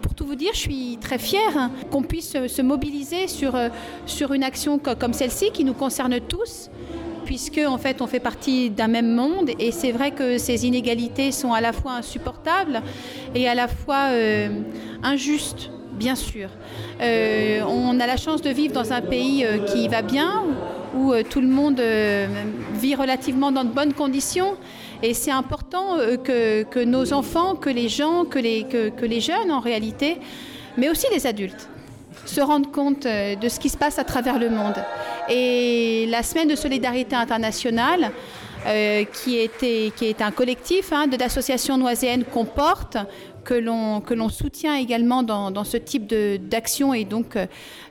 [0.00, 3.68] Pour tout vous dire, je suis très fière qu'on puisse se mobiliser sur, euh,
[4.06, 6.70] sur une action comme celle-ci qui nous concerne tous
[7.24, 11.32] puisque en fait on fait partie d'un même monde et c'est vrai que ces inégalités
[11.32, 12.82] sont à la fois insupportables
[13.34, 14.48] et à la fois euh,
[15.02, 16.48] injustes bien sûr.
[17.00, 20.42] Euh, on a la chance de vivre dans un pays euh, qui va bien,
[20.96, 21.80] où tout le monde
[22.74, 24.56] vit relativement dans de bonnes conditions.
[25.02, 30.18] Et c'est important que, nos enfants, que les gens, que, les jeunes en réalité,
[30.76, 31.68] mais aussi les adultes,
[32.34, 34.76] se rendent compte de ce qui se passe à travers le monde.
[35.28, 38.10] Et la semaine de solidarité internationale,
[39.12, 42.96] qui, était, qui est un collectif hein, de l'association noiséenne qu'on porte,
[43.44, 47.46] que l'on soutient également dans, ce type d'action et donc euh,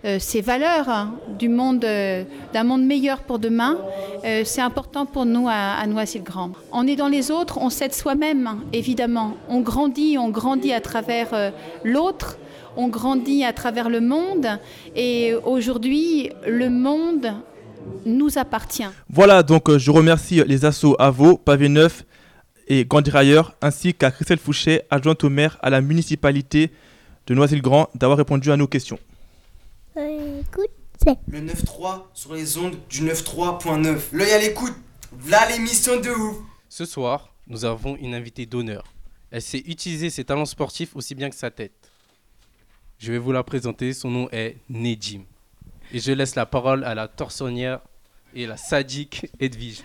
[0.05, 3.77] euh, ces valeurs hein, du monde euh, d'un monde meilleur pour demain,
[4.45, 6.51] c'est important pour nous à, Noisy-le-Grand.
[6.71, 9.33] On est dans les autres, on s'aide soi-même évidemment.
[9.49, 11.51] On grandit, on grandit à travers
[11.83, 12.37] l'autre.
[12.75, 14.47] On grandit à travers le monde
[14.95, 17.33] et aujourd'hui, le monde
[18.05, 18.87] nous appartient.
[19.09, 22.05] Voilà, donc je remercie les assos AVO, Pavé Neuf,
[22.67, 26.71] et Grandir ailleurs, ainsi qu'à Christelle Fouché, adjointe au maire à la municipalité
[27.27, 28.99] de Noisy-le-Grand, d'avoir répondu à nos questions.
[29.95, 33.97] Le 9-3 sur les ondes du 9-3.9.
[34.13, 34.73] L'œil à l'écoute,
[35.11, 36.37] voilà l'émission de ouf.
[36.69, 38.85] Ce soir, nous avons une invitée d'honneur.
[39.29, 41.82] Elle sait utiliser ses talents sportifs aussi bien que sa tête.
[42.99, 45.21] Je vais vous la présenter, son nom est Nedim.
[45.93, 47.79] Et je laisse la parole à la torsonnière
[48.33, 49.83] et la sadique Edwige.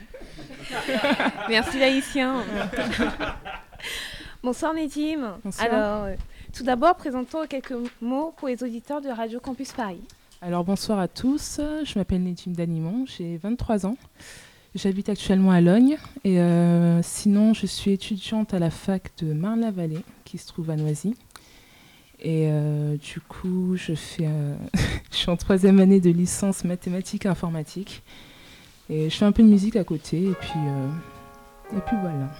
[1.48, 2.44] Merci Laïtien.
[4.42, 5.38] Bonsoir Nedim.
[5.58, 6.14] Alors, euh,
[6.56, 10.00] tout d'abord, présentons quelques mots pour les auditeurs de Radio Campus Paris.
[10.40, 11.60] Alors, bonsoir à tous.
[11.84, 13.96] Je m'appelle Nedim Danimon, j'ai 23 ans.
[14.74, 20.04] J'habite actuellement à Logne et euh, sinon, je suis étudiante à la fac de Marne-la-Vallée
[20.24, 21.16] qui se trouve à Noisy.
[22.20, 24.28] Et euh, du coup, je, fais,
[25.10, 28.02] je suis en troisième année de licence mathématiques et informatique.
[28.90, 32.30] Et je fais un peu de musique à côté, et puis, euh, et puis voilà.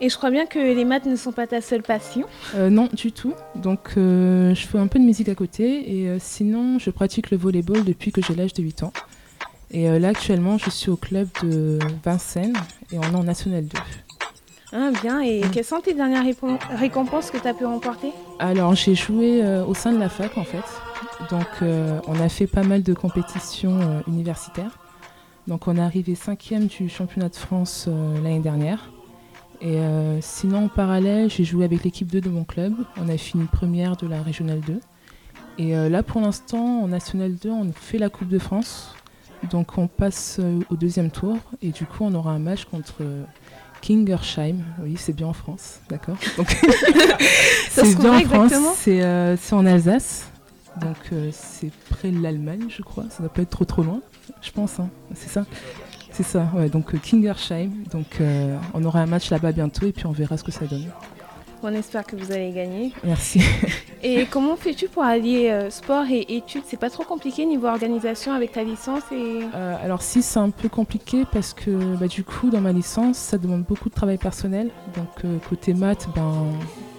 [0.00, 2.88] Et je crois bien que les maths ne sont pas ta seule passion euh, Non,
[2.92, 3.32] du tout.
[3.54, 7.36] Donc euh, je fais un peu de musique à côté, et sinon je pratique le
[7.36, 8.92] volleyball depuis que j'ai l'âge de 8 ans.
[9.70, 12.56] Et là actuellement je suis au club de Vincennes,
[12.92, 13.78] et on est en National 2.
[14.72, 15.50] Ah bien, et mm.
[15.50, 16.24] quelles sont tes dernières
[16.70, 18.12] récompenses que tu as pu remporter?
[18.38, 20.64] Alors j'ai joué au sein de la fac en fait.
[21.30, 21.46] Donc
[22.06, 24.78] on a fait pas mal de compétitions universitaires.
[25.46, 28.90] Donc on est arrivé cinquième du championnat de France euh, l'année dernière.
[29.60, 32.74] Et euh, sinon en parallèle, j'ai joué avec l'équipe 2 de mon club.
[33.00, 34.80] On a fini première de la régionale 2.
[35.58, 38.94] Et euh, là pour l'instant en national 2, on fait la Coupe de France.
[39.50, 43.02] Donc on passe au deuxième tour et du coup on aura un match contre
[43.86, 44.56] Kingersheim.
[44.82, 46.16] Oui, c'est bien en France, d'accord.
[47.70, 48.52] c'est bien en France,
[48.84, 50.26] c'est en Alsace.
[50.80, 50.96] Donc
[51.32, 53.04] c'est près de l'Allemagne, je crois.
[53.04, 54.00] Ça ne doit pas être trop trop loin
[54.42, 54.80] je pense.
[54.80, 54.88] Hein.
[55.14, 55.44] C'est ça.
[56.12, 56.68] C'est ça, ouais.
[56.68, 57.70] Donc euh, Kingersheim.
[57.90, 60.66] Donc euh, on aura un match là-bas bientôt et puis on verra ce que ça
[60.66, 60.86] donne.
[61.68, 62.92] On espère que vous allez gagner.
[63.02, 63.40] Merci.
[64.02, 66.62] et comment fais-tu pour allier euh, sport et études?
[66.64, 69.40] C'est pas trop compliqué niveau organisation avec ta licence et...
[69.82, 73.36] alors si c'est un peu compliqué parce que bah, du coup dans ma licence ça
[73.36, 74.70] demande beaucoup de travail personnel.
[74.94, 76.44] Donc côté maths, ben,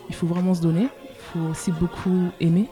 [0.09, 0.89] il faut vraiment se donner.
[1.05, 2.67] Il faut aussi beaucoup aimer.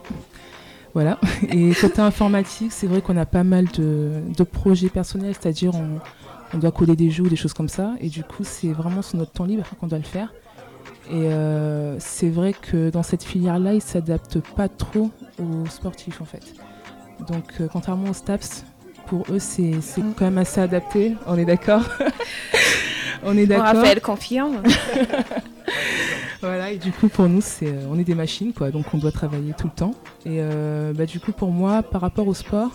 [0.92, 1.18] Voilà.
[1.50, 6.72] Et côté informatique, c'est vrai qu'on a pas mal de, projets personnels, c'est-à-dire on, doit
[6.72, 7.94] coder des jeux, des choses comme ça.
[8.00, 10.32] Et du coup, c'est vraiment sur notre temps libre qu'on doit le faire.
[11.08, 16.20] Et euh, c'est vrai que dans cette filière-là, ils ne s'adaptent pas trop aux sportifs
[16.20, 16.54] en fait.
[17.28, 18.64] Donc euh, contrairement aux STAPS,
[19.06, 19.72] pour eux, c'est
[20.16, 21.82] quand même assez adapté, on est d'accord
[23.24, 23.64] On est d'accord.
[23.66, 24.62] Raphaël confirme.
[26.40, 28.98] voilà, et du coup, pour nous, c'est, euh, on est des machines, quoi, donc on
[28.98, 29.94] doit travailler tout le temps.
[30.24, 32.70] Et euh, bah, du coup, pour moi, par rapport au sport,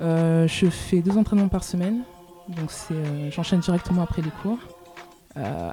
[0.00, 2.00] je fais deux entraînements par semaine,
[2.48, 2.70] donc
[3.30, 4.58] j'enchaîne directement après les cours.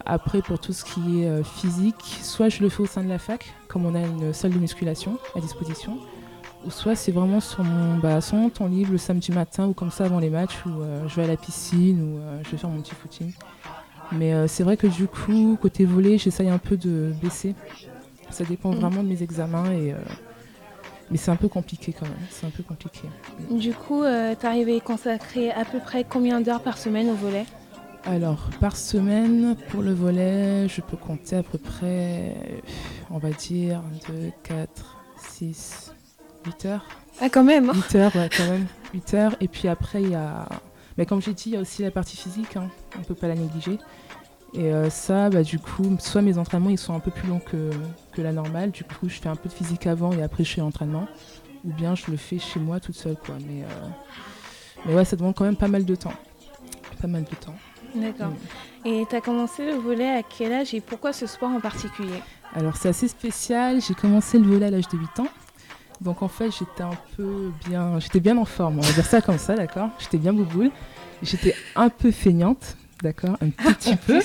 [0.06, 3.20] Après, pour tout ce qui est physique, soit je le fais au sein de la
[3.20, 5.98] fac, comme on a une salle de musculation à disposition,
[6.66, 9.74] ou soit c'est vraiment sur mon, bah, sur mon temps libre le samedi matin ou
[9.74, 12.50] comme ça avant les matchs où euh, je vais à la piscine ou euh, je
[12.52, 13.32] vais faire mon petit footing.
[14.12, 17.56] Mais euh, c'est vrai que du coup, côté volet, j'essaye un peu de baisser.
[18.32, 18.76] Ça dépend Mm.
[18.80, 19.98] vraiment de mes examens et euh,
[21.12, 22.18] mais c'est un peu compliqué quand même.
[22.32, 23.08] C'est un peu compliqué.
[23.52, 24.04] Du coup,
[24.40, 27.46] tu arrives à consacrer à peu près combien d'heures par semaine au volet
[28.08, 32.36] Alors, par semaine, pour le volet, je peux compter à peu près,
[33.10, 35.92] on va dire, 2, 4, 6,
[36.46, 36.86] 8 heures.
[37.20, 38.68] Ah, quand même 8 heures, ouais, quand même.
[38.94, 39.36] 8 heures.
[39.42, 40.48] Et puis après, il y a.
[41.00, 42.70] Mais comme j'ai dit, il y a aussi la partie physique, hein.
[42.96, 43.80] on ne peut pas la négliger.
[44.54, 47.40] Et euh, ça, bah, du coup, soit mes entraînements ils sont un peu plus longs
[47.40, 47.72] que,
[48.14, 50.54] que la normale, du coup, je fais un peu de physique avant et après je
[50.54, 51.08] fais l'entraînement.
[51.66, 53.36] Ou bien je le fais chez moi toute seule, quoi.
[53.48, 53.88] Mais, euh,
[54.86, 56.14] mais ouais, ça demande quand même pas mal de temps.
[57.02, 57.56] Pas mal de temps.
[57.96, 58.30] D'accord.
[58.30, 58.88] Mm.
[58.88, 62.22] Et tu as commencé le volet à quel âge et pourquoi ce sport en particulier?
[62.54, 65.28] Alors c'est assez spécial, j'ai commencé le volet à l'âge de 8 ans.
[66.02, 69.22] Donc en fait j'étais un peu bien, j'étais bien en forme, on va dire ça
[69.22, 69.90] comme ça, d'accord?
[70.00, 70.72] J'étais bien bouboule.
[71.24, 73.38] J'étais un peu feignante, d'accord?
[73.42, 74.20] Un petit peu.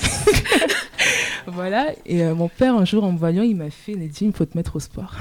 [1.47, 4.33] voilà, et euh, mon père un jour en me voyant, il m'a fait, Neddy, il
[4.33, 5.15] faut te mettre au sport.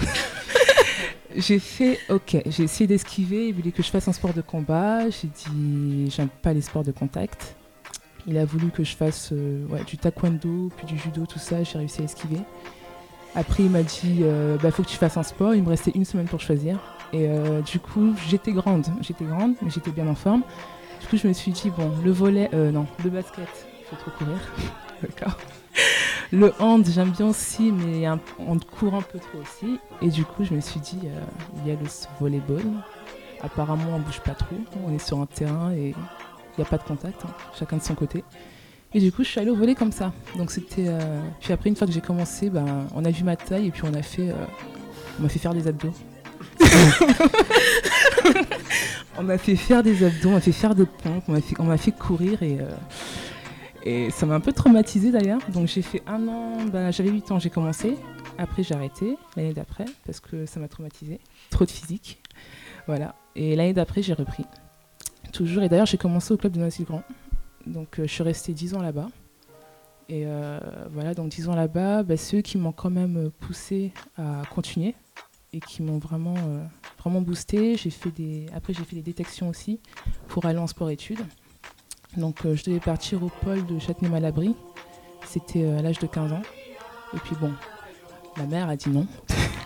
[1.37, 5.09] j'ai fait, ok, j'ai essayé d'esquiver, il voulait que je fasse un sport de combat,
[5.09, 7.57] j'ai dit, j'aime pas les sports de contact.
[8.27, 11.79] Il a voulu que je fasse euh, du taekwondo, puis du judo, tout ça, j'ai
[11.79, 12.41] réussi à esquiver.
[13.35, 15.55] Après, il m'a dit, euh, bah, faut que tu fasses un sport.
[15.55, 16.79] Il me restait une semaine pour choisir.
[17.13, 18.87] Et euh, du coup, j'étais grande.
[19.01, 20.43] J'étais grande, mais j'étais bien en forme.
[21.01, 23.49] Du coup, je me suis dit, bon, le volet, euh, non, le basket,
[23.89, 24.39] faut trop courir.
[26.33, 28.07] Le hand, j'aime bien aussi, mais
[28.39, 29.81] on court un peu trop aussi.
[30.01, 31.01] Et du coup, je me suis dit,
[31.57, 31.87] il y a le
[32.21, 32.63] volleyball.
[33.43, 34.55] Apparemment, on bouge pas trop.
[34.87, 35.93] On est sur un terrain et
[36.61, 38.25] n'y a pas de contact, hein, chacun de son côté.
[38.93, 40.13] Et du coup, je suis allée au volet comme ça.
[40.37, 40.87] Donc c'était.
[40.89, 43.71] euh, Puis après, une fois que j'ai commencé, ben, on a vu ma taille et
[43.71, 44.31] puis on a fait.
[44.31, 44.35] euh,
[45.19, 45.93] On m'a fait faire des abdos.
[49.19, 51.55] on m'a fait faire des abdos, on m'a fait faire des pompes, on m'a fait,
[51.59, 52.59] on m'a fait courir et.
[52.61, 52.69] euh,
[53.85, 55.41] Et ça m'a un peu traumatisée d'ailleurs.
[55.53, 57.97] Donc j'ai fait un an, ben, j'avais 8 ans, j'ai commencé.
[58.39, 61.21] Après j'ai arrêté l'année d'après parce que ça m'a traumatisée.
[61.51, 62.19] Trop de physique.
[62.87, 63.15] Voilà.
[63.37, 64.45] Et l'année d'après j'ai repris.
[65.33, 65.63] Toujours.
[65.63, 67.03] Et d'ailleurs j'ai commencé au club de Noisy-le-Grand.
[67.67, 69.09] Donc euh, je suis restée 10 ans là-bas.
[70.09, 70.59] Et euh,
[70.91, 74.43] voilà, donc 10 ans là-bas, bah, c'est eux qui m'ont quand même euh, poussé à
[74.51, 74.95] continuer
[75.53, 76.35] et qui m'ont vraiment,
[76.99, 77.77] vraiment boosté.
[77.77, 78.47] Fait des...
[78.55, 79.81] Après j'ai fait des détections aussi
[80.29, 81.21] pour aller en sport-études.
[82.17, 84.55] Donc je devais partir au pôle de Châtenay-Malabry.
[85.27, 86.43] C'était à l'âge de 15 ans.
[87.15, 87.53] Et puis bon,
[88.37, 89.09] ma mère a dit non.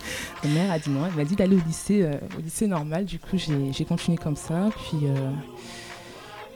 [0.44, 1.06] ma mère a dit non.
[1.06, 3.04] Elle m'a dit d'aller au lycée, euh, au lycée normal.
[3.04, 4.68] Du coup, j'ai continué comme ça.
[4.84, 5.30] Puis euh,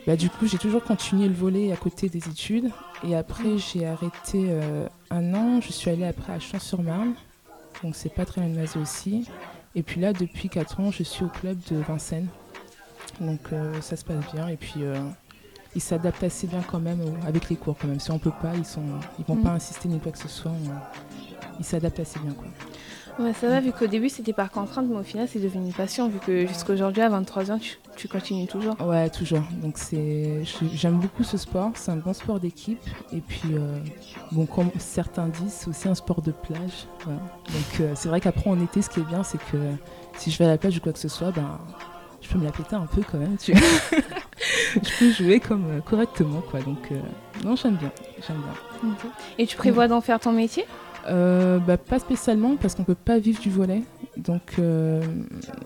[0.07, 2.71] bah, du coup, j'ai toujours continué le volet à côté des études.
[3.07, 5.61] Et après, j'ai arrêté euh, un an.
[5.61, 7.15] Je suis allée après à Champs-sur-Marne.
[7.83, 9.27] Donc c'est pas très loin aussi.
[9.75, 12.29] Et puis là, depuis 4 ans, je suis au club de Vincennes.
[13.21, 13.41] Donc
[13.81, 14.49] ça se passe bien.
[14.49, 14.81] Et puis
[15.75, 18.01] ils s'adaptent assez bien quand même avec les cours quand même.
[18.01, 18.83] Si on peut pas, ils sont,
[19.19, 19.43] ils vont Mm.
[19.43, 20.51] pas insister ni quoi que ce soit.
[20.51, 22.47] on- ils s'adaptent assez bien quoi.
[23.19, 25.73] Ouais, ça va, vu qu'au début c'était par contrainte, mais au final c'est devenu une
[25.73, 28.77] passion, vu que jusqu'à aujourd'hui à 23 ans, tu, tu continues toujours.
[28.81, 29.43] Ouais, toujours.
[29.61, 31.73] Donc c'est, j'aime beaucoup ce sport.
[31.75, 32.79] C'est un bon sport d'équipe.
[33.13, 33.79] Et puis, euh,
[34.31, 36.87] bon, comme certains disent, c'est aussi un sport de plage.
[37.07, 39.57] Donc euh, c'est vrai qu'après en été, ce qui est bien, c'est que
[40.17, 41.59] si je vais à la plage ou quoi que ce soit, ben,
[42.21, 43.37] je peux me la péter un peu quand même.
[43.37, 43.55] Tu
[44.75, 46.61] je peux jouer comme euh, correctement, quoi.
[46.61, 47.01] Donc euh,
[47.45, 47.91] non, j'aime bien.
[48.27, 48.95] J'aime bien.
[49.39, 50.67] Et tu prévois d'en faire ton métier?
[51.09, 53.83] Euh, bah, pas spécialement parce qu'on peut pas vivre du volet.
[54.19, 55.03] Donc euh,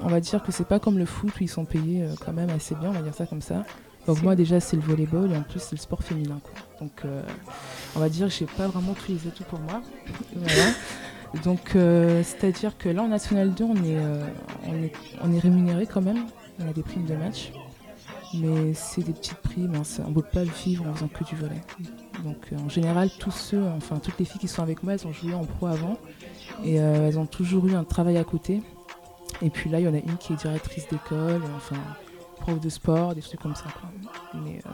[0.02, 2.33] on va dire que c'est pas comme le foot où ils sont payés euh, quand
[2.33, 3.64] même assez bien, on va dire ça comme ça.
[4.07, 6.38] Donc moi déjà c'est le volleyball et en plus c'est le sport féminin.
[6.42, 6.52] Quoi.
[6.81, 7.22] Donc euh,
[7.96, 9.83] on va dire que j'ai pas vraiment tous les atouts pour moi.
[10.37, 10.72] Voilà.
[11.44, 11.70] Donc
[12.24, 13.96] c'est-à-dire que là en National 2 on est,
[14.66, 16.26] on est, on est rémunéré quand même,
[16.61, 17.52] on a des primes de match.
[18.35, 21.37] Mais c'est des petites primes, hein, on ne peut pas vivre en faisant que du
[21.37, 21.61] volet.
[22.25, 25.07] Donc euh, en général, tous ceux, enfin toutes les filles qui sont avec moi, elles
[25.07, 25.99] ont joué en pro avant
[26.64, 28.62] et euh, elles ont toujours eu un travail à côté.
[29.42, 31.77] Et puis là, il y en a une qui est directrice d'école, enfin
[32.40, 33.66] prof de sport, des trucs comme ça.
[34.33, 34.71] Mais euh,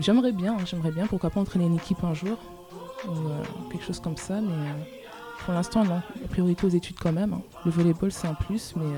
[0.00, 2.36] j'aimerais bien, hein, j'aimerais bien, pourquoi pas entraîner une équipe un jour
[3.08, 4.68] ou quelque chose comme ça, mais
[5.44, 6.02] pour l'instant non.
[6.20, 7.32] La priorité aux études quand même.
[7.34, 7.42] hein.
[7.64, 8.96] Le volleyball c'est un plus, mais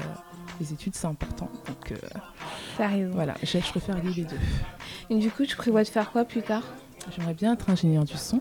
[0.61, 1.49] les études c'est important.
[1.67, 1.97] Donc euh,
[2.77, 3.11] T'as raison.
[3.13, 4.39] voilà, je, je préfère lier les deux.
[5.11, 6.63] Et du coup, tu prévois de faire quoi plus tard?
[7.15, 8.39] J'aimerais bien être ingénieur du son.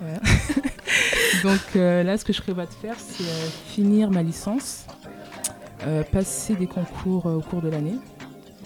[0.00, 0.18] Voilà.
[1.42, 4.86] Donc euh, là, ce que je prévois de faire, c'est euh, finir ma licence,
[6.12, 7.96] passer des concours au cours de l'année.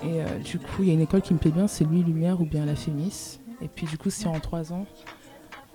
[0.02, 2.40] Et du coup, il y a une école qui me plaît bien, c'est Louis Lumière
[2.40, 3.38] ou bien la Fémis.
[3.61, 4.86] Et puis du coup, c'est en trois ans.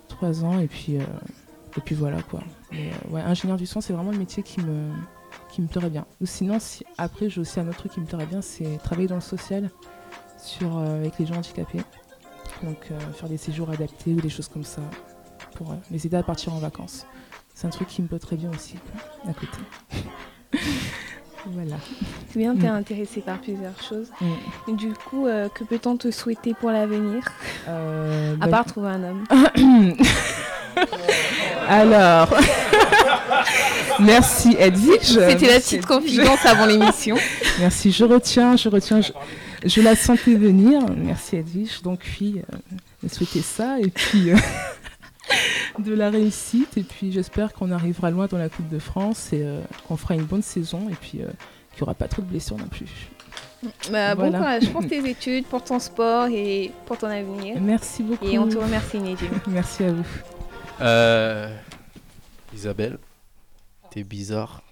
[0.08, 2.40] Trois ans, et puis, et puis voilà quoi.
[2.72, 4.90] Mais, ouais, ingénieur du son, c'est vraiment le métier qui me,
[5.56, 6.04] qui me plairait bien.
[6.20, 9.08] Ou sinon, si, après, j'ai aussi un autre truc qui me plairait bien, c'est travailler
[9.08, 9.70] dans le social
[10.38, 11.80] sur, euh, avec les gens handicapés.
[12.62, 14.82] Donc euh, faire des séjours adaptés ou des choses comme ça
[15.54, 17.06] pour euh, les aider à partir en vacances.
[17.54, 19.58] C'est un truc qui me plaît très bien aussi, quoi, à côté.
[21.46, 21.76] voilà.
[22.28, 22.74] C'est bien, t'es Mm.
[22.74, 24.10] intéressé par plusieurs choses.
[24.20, 24.26] Mm.
[24.68, 27.24] Et du coup, que peut-on te souhaiter pour l'avenir?
[27.66, 29.24] À bah, part trouver un homme.
[31.68, 32.28] Alors,
[34.00, 35.00] merci Edwige.
[35.02, 37.16] C'était la petite confidence avant l'émission.
[37.58, 39.12] Merci, je retiens, je retiens, je,
[39.64, 40.80] je la sentais venir.
[40.96, 41.82] Merci Edwige.
[41.82, 42.56] Donc oui, euh,
[43.02, 44.36] me souhaiter ça et puis euh,
[45.78, 49.42] de la réussite et puis j'espère qu'on arrivera loin dans la Coupe de France et
[49.42, 51.26] euh, qu'on fera une bonne saison et puis euh,
[51.72, 52.88] qu'il n'y aura pas trop de blessures non plus.
[53.90, 57.56] Bah, Bon courage pour tes études, pour ton sport et pour ton avenir.
[57.60, 58.26] Merci beaucoup.
[58.26, 59.26] Et on te remercie, Nedim.
[59.48, 60.35] Merci à vous.
[60.80, 61.54] Euh,
[62.54, 62.98] Isabelle,
[63.90, 64.62] t'es bizarre.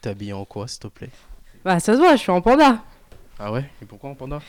[0.00, 1.10] T'es habillée en quoi, s'il te plaît?
[1.64, 2.82] Bah ça se voit, je suis en panda.
[3.38, 3.64] Ah ouais?
[3.82, 4.40] Et pourquoi en panda?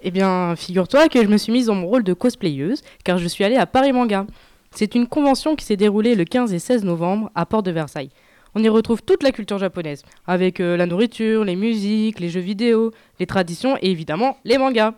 [0.00, 3.28] Eh bien, figure-toi que je me suis mise dans mon rôle de cosplayeuse car je
[3.28, 4.26] suis allée à Paris Manga.
[4.70, 8.10] C'est une convention qui s'est déroulée le 15 et 16 novembre à Porte de Versailles.
[8.54, 12.40] On y retrouve toute la culture japonaise, avec euh, la nourriture, les musiques, les jeux
[12.40, 14.94] vidéo, les traditions et évidemment les mangas.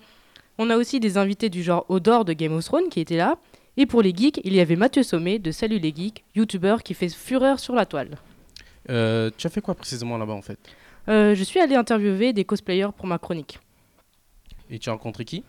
[0.59, 3.37] On a aussi des invités du genre Odor de Game of Thrones qui étaient là.
[3.77, 6.95] Et pour les geeks, il y avait Mathieu Sommet de Salut les geeks, youtubeur qui
[6.95, 8.19] fait fureur sur la toile.
[8.89, 10.59] Euh, Tu as fait quoi précisément là-bas en fait?
[11.09, 13.59] Euh, je suis allée interviewer des cosplayers pour ma chronique.
[14.71, 15.43] Et tu as rencontré qui?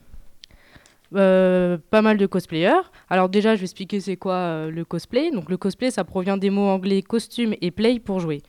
[1.16, 2.82] Euh, pas mal de cosplayers.
[3.10, 5.30] Alors déjà, je vais expliquer c'est quoi le cosplay.
[5.30, 8.42] Donc le cosplay, ça provient des mots anglais costume et play pour jouer.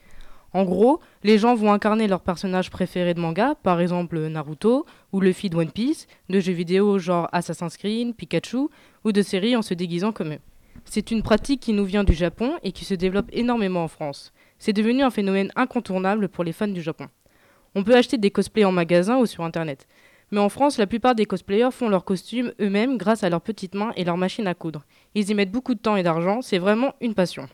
[0.53, 5.19] En gros, les gens vont incarner leur personnage préféré de manga, par exemple Naruto ou
[5.19, 8.69] Luffy de One Piece, de jeux vidéo genre Assassin's Creed, Pikachu,
[9.11, 10.39] de séries en se déguisant comme eux.
[10.85, 14.31] C'est une pratique qui nous vient du Japon et qui se développe énormément en France.
[14.59, 17.07] C'est devenu un phénomène incontournable pour les fans du Japon.
[17.75, 19.87] On peut acheter des cosplays en magasin ou sur internet.
[20.31, 23.75] Mais en France, la plupart des cosplayers font leurs costumes eux-mêmes grâce à leurs petites
[23.75, 24.83] mains et leurs machines à coudre.
[25.15, 27.47] Ils y mettent beaucoup de temps et d'argent, c'est vraiment une passion.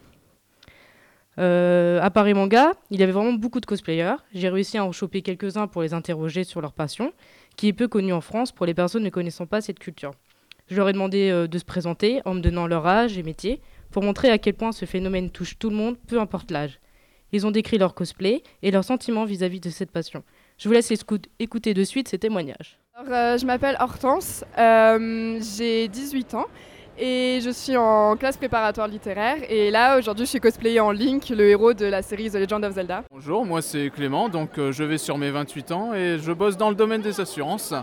[1.39, 4.15] Euh, à Paris Manga, il y avait vraiment beaucoup de cosplayers.
[4.33, 7.13] J'ai réussi à en choper quelques-uns pour les interroger sur leur passion,
[7.55, 10.11] qui est peu connue en France pour les personnes ne connaissant pas cette culture.
[10.67, 13.61] Je leur ai demandé euh, de se présenter en me donnant leur âge et métier,
[13.91, 16.79] pour montrer à quel point ce phénomène touche tout le monde, peu importe l'âge.
[17.31, 20.23] Ils ont décrit leur cosplay et leurs sentiments vis-à-vis de cette passion.
[20.57, 22.77] Je vous laisse écout- écouter de suite ces témoignages.
[22.95, 26.45] Alors, euh, je m'appelle Hortense, euh, j'ai 18 ans
[26.97, 29.37] et je suis en classe préparatoire littéraire.
[29.49, 32.63] Et là, aujourd'hui, je suis cosplayée en Link, le héros de la série The Legend
[32.65, 33.03] of Zelda.
[33.11, 36.55] Bonjour, moi c'est Clément, donc euh, je vais sur mes 28 ans et je bosse
[36.55, 37.73] dans le domaine des assurances.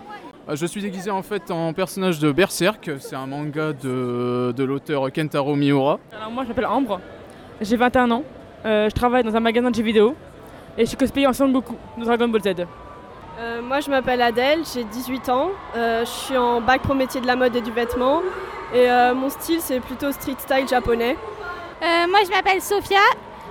[0.51, 4.65] Euh, je suis déguisé en fait en personnage de Berserk, c'est un manga de, de
[4.65, 5.99] l'auteur Kentaro Miura.
[6.17, 7.01] Alors moi je m'appelle Ambre,
[7.61, 8.25] j'ai 21 ans,
[8.67, 10.15] Euh, je travaille dans un magasin de jeux vidéo
[10.77, 12.49] et je suis cosplayé en Son Goku de Dragon Ball Z.
[13.39, 15.49] Euh, moi, je m'appelle Adèle, j'ai 18 ans.
[15.75, 18.21] Euh, je suis en bac pro métier de la mode et du vêtement.
[18.75, 21.17] Et euh, mon style, c'est plutôt street style japonais.
[21.83, 22.99] Euh, moi, je m'appelle Sophia,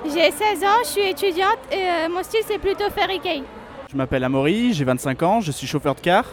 [0.05, 3.43] j'ai 16 ans, je suis étudiante et euh, mon style, c'est plutôt fairy cake.
[3.91, 6.25] Je m'appelle Amaury, j'ai 25 ans, je suis chauffeur de car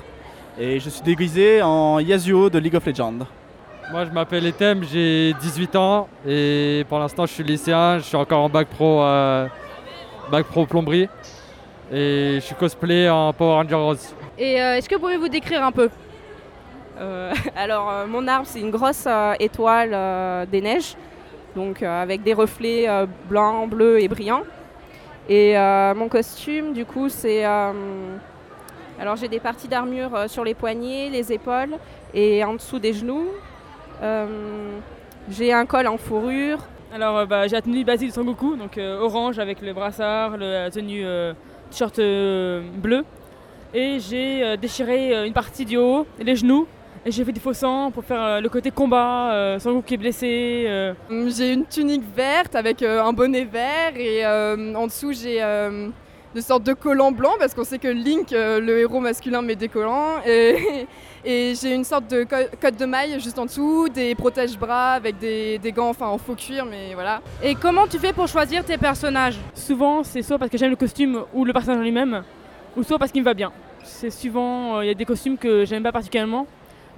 [0.59, 3.27] et je suis déguisé en Yasuo de League of Legends.
[3.93, 8.17] Moi je m'appelle Etem, j'ai 18 ans et pour l'instant je suis lycéen, je suis
[8.17, 9.47] encore en bac pro, euh,
[10.31, 11.09] bac pro plomberie
[11.93, 14.15] et je suis cosplay en Power Ranger Rose.
[14.39, 15.89] Et euh, est-ce que vous pouvez vous décrire un peu?
[16.99, 20.97] Euh, alors, euh, mon arbre, c'est une grosse euh, étoile euh, des neiges,
[21.55, 24.43] donc euh, avec des reflets euh, blancs, bleus et brillants.
[25.29, 27.45] Et euh, mon costume, du coup, c'est.
[29.01, 31.77] Alors, j'ai des parties d'armure euh, sur les poignets, les épaules
[32.15, 33.29] et en dessous des genoux.
[34.03, 34.27] Euh,
[35.31, 36.59] j'ai un col en fourrure.
[36.95, 39.73] Alors euh, bah, j'ai la tenue basique de Son Goku, donc euh, orange avec le
[39.73, 41.33] brassard, le- la tenue euh,
[41.71, 43.05] t-shirt euh, bleu.
[43.75, 46.67] Et j'ai euh, déchiré euh, une partie du haut, et les genoux.
[47.05, 49.83] Et j'ai fait du faux sang pour faire euh, le côté combat, euh, Son Goku
[49.89, 50.65] qui est blessé.
[50.69, 50.95] euh.
[51.29, 55.89] J'ai une tunique verte avec euh, un bonnet vert et euh, en dessous, j'ai euh,
[56.37, 59.57] de sortes de collants blancs parce qu'on sait que Link, euh, le héros masculin, met
[59.57, 60.23] des collants.
[60.27, 60.87] Et,
[61.25, 65.19] et j'ai une sorte de co- cotte de maille juste en dessous, des protège-bras avec
[65.19, 67.23] des, des gants enfin, en faux cuir, mais voilà.
[67.43, 69.39] Et comment tu fais pour choisir tes personnages?
[69.55, 72.23] Souvent, c'est soit parce que j'aime le costume ou le personnage en lui-même,
[72.77, 73.51] ou soit parce qu'il me va bien.
[73.83, 76.47] C'est souvent, euh, il y a des costumes que j'aime pas particulièrement,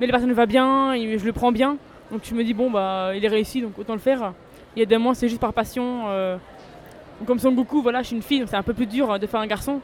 [0.01, 1.77] mais le personnage va bien, il- je le prends bien,
[2.11, 4.33] donc je me dis bon bah il est réussi, donc autant le faire.
[4.75, 6.07] Il y a des moments c'est juste par passion.
[6.09, 6.37] euh,
[7.27, 9.19] comme Son Goku, voilà, je suis une fille, donc c'est un peu plus dur euh,
[9.19, 9.81] de faire un garçon,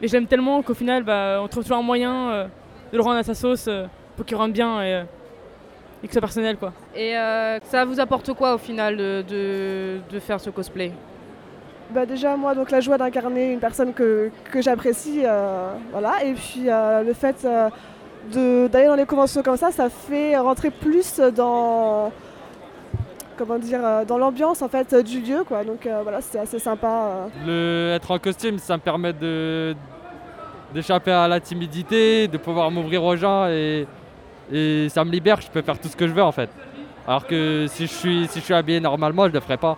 [0.00, 2.44] mais j'aime tellement qu'au final, bah, on trouve toujours un moyen euh,
[2.92, 5.02] de le rendre à sa sauce euh, pour qu'il rentre bien et, euh,
[6.02, 6.72] et que ce soit personnel quoi.
[6.94, 10.92] Et euh, ça vous apporte quoi au final de, de- de faire ce cosplay?
[11.90, 16.24] Bah déjà moi donc la joie d'incarner une personne que, que j'apprécie euh, voilà.
[16.24, 17.68] Et puis euh, le fait euh,
[18.68, 22.10] d'aller dans les conventions comme ça ça fait rentrer plus dans
[23.44, 26.58] comment dire euh, dans l'ambiance en fait du lieu quoi donc euh, voilà c'est assez
[26.58, 26.88] sympa
[27.46, 27.90] euh.
[27.90, 29.74] Le, être en costume, ça me permet de
[30.72, 33.86] d'échapper à la timidité, de pouvoir m'ouvrir aux gens et,
[34.52, 36.48] et ça me libère, je peux faire tout ce que je veux en fait.
[37.06, 39.76] Alors que si je suis, si je suis habillé normalement, je le ferais pas.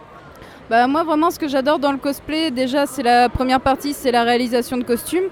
[0.70, 4.12] Bah, moi, vraiment, ce que j'adore dans le cosplay, déjà, c'est la première partie, c'est
[4.12, 5.28] la réalisation de costumes.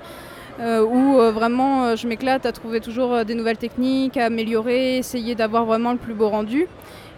[0.61, 4.27] euh, où euh, vraiment euh, je m'éclate à trouver toujours euh, des nouvelles techniques, à
[4.27, 6.67] améliorer, essayer d'avoir vraiment le plus beau rendu.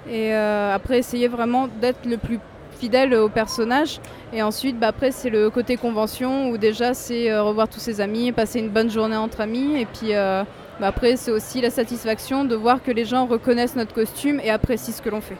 [0.08, 2.38] Et euh, après, essayer vraiment d'être le plus
[2.78, 4.00] fidèle au personnage.
[4.32, 8.00] Et ensuite, bah, après, c'est le côté convention où déjà, c'est euh, revoir tous ses
[8.00, 9.80] amis, passer une bonne journée entre amis.
[9.80, 10.42] Et puis euh,
[10.80, 14.50] bah, après, c'est aussi la satisfaction de voir que les gens reconnaissent notre costume et
[14.50, 15.36] apprécient ce que l'on fait.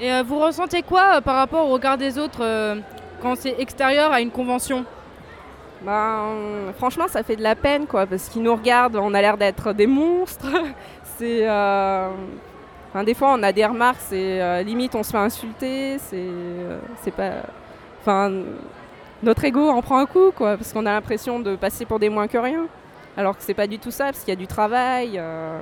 [0.00, 2.76] Et euh, vous ressentez quoi euh, par rapport au regard des autres euh,
[3.22, 4.84] quand c'est extérieur à une convention?
[5.82, 9.36] Ben, franchement, ça fait de la peine, quoi, parce qu'ils nous regardent, on a l'air
[9.36, 10.48] d'être des monstres.
[11.16, 12.10] c'est, euh,
[13.04, 16.78] des fois, on a des remarques, c'est euh, limite, on se fait insulter, c'est, euh,
[17.02, 17.32] c'est pas,
[18.00, 18.32] enfin,
[19.22, 22.08] notre ego en prend un coup, quoi, parce qu'on a l'impression de passer pour des
[22.08, 22.66] moins que rien,
[23.16, 25.18] alors que c'est pas du tout ça, parce qu'il y a du travail.
[25.18, 25.58] euh.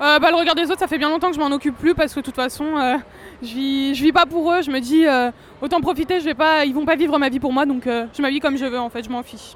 [0.00, 2.12] Bah, le regard des autres, ça fait bien longtemps que je m'en occupe plus parce
[2.12, 2.64] que de toute façon,
[3.40, 4.60] je vis, je vis pas pour eux.
[4.60, 5.04] Je me dis,
[5.60, 8.20] autant profiter, je vais pas, ils vont pas vivre ma vie pour moi, donc je
[8.20, 9.54] m'habille comme je veux en fait, je m'en fiche.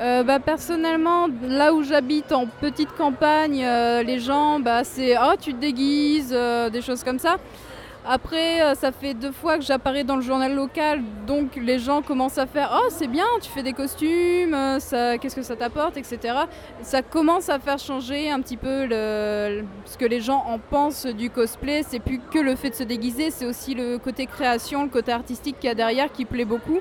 [0.00, 5.34] Euh, bah, personnellement, là où j'habite en petite campagne, euh, les gens, bah, c'est oh
[5.40, 7.36] tu te déguises, euh, des choses comme ça.
[8.06, 12.36] Après, ça fait deux fois que j'apparais dans le journal local, donc les gens commencent
[12.36, 16.18] à faire oh c'est bien, tu fais des costumes, qu'est-ce que ça t'apporte, etc.
[16.82, 21.30] Ça commence à faire changer un petit peu ce que les gens en pensent du
[21.30, 21.82] cosplay.
[21.88, 25.10] C'est plus que le fait de se déguiser, c'est aussi le côté création, le côté
[25.10, 26.80] artistique qu'il y a derrière qui plaît beaucoup.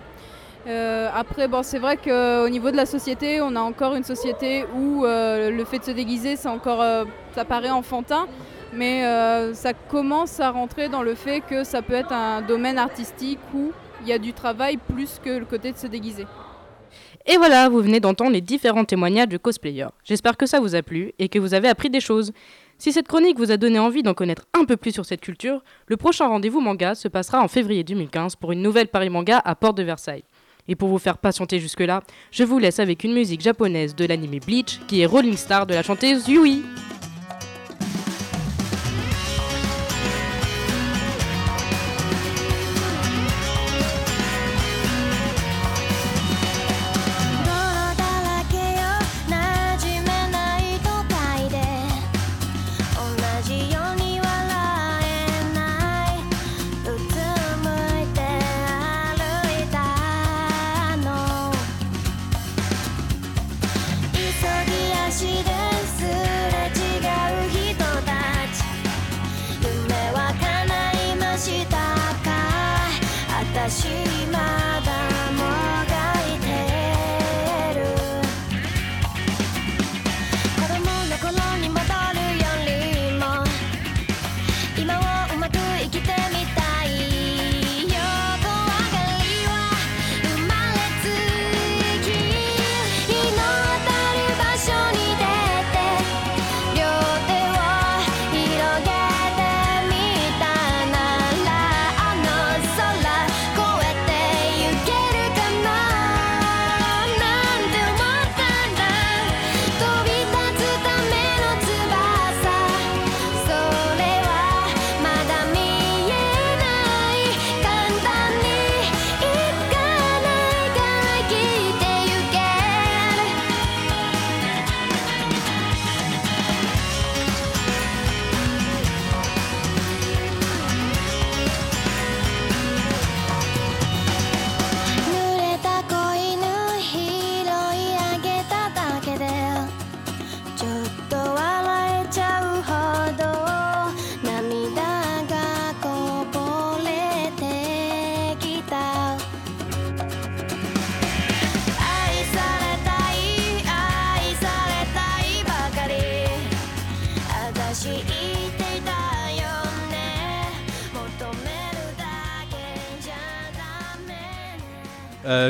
[0.65, 4.65] Euh, après, bon, c'est vrai qu'au niveau de la société, on a encore une société
[4.75, 7.03] où euh, le fait de se déguiser, c'est encore, euh,
[7.35, 8.27] ça paraît enfantin,
[8.73, 12.77] mais euh, ça commence à rentrer dans le fait que ça peut être un domaine
[12.77, 16.25] artistique où il y a du travail plus que le côté de se déguiser.
[17.25, 19.87] Et voilà, vous venez d'entendre les différents témoignages de cosplayers.
[20.03, 22.31] J'espère que ça vous a plu et que vous avez appris des choses.
[22.77, 25.63] Si cette chronique vous a donné envie d'en connaître un peu plus sur cette culture,
[25.87, 29.55] le prochain rendez-vous manga se passera en février 2015 pour une nouvelle Paris Manga à
[29.55, 30.25] Porte de Versailles.
[30.67, 34.39] Et pour vous faire patienter jusque-là, je vous laisse avec une musique japonaise de l'anime
[34.45, 36.63] Bleach qui est Rolling Star de la chanteuse Yui.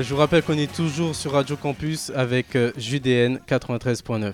[0.04, 4.34] Je vous rappelle qu'on est toujours sur Radio Campus avec euh, JDN 93.9.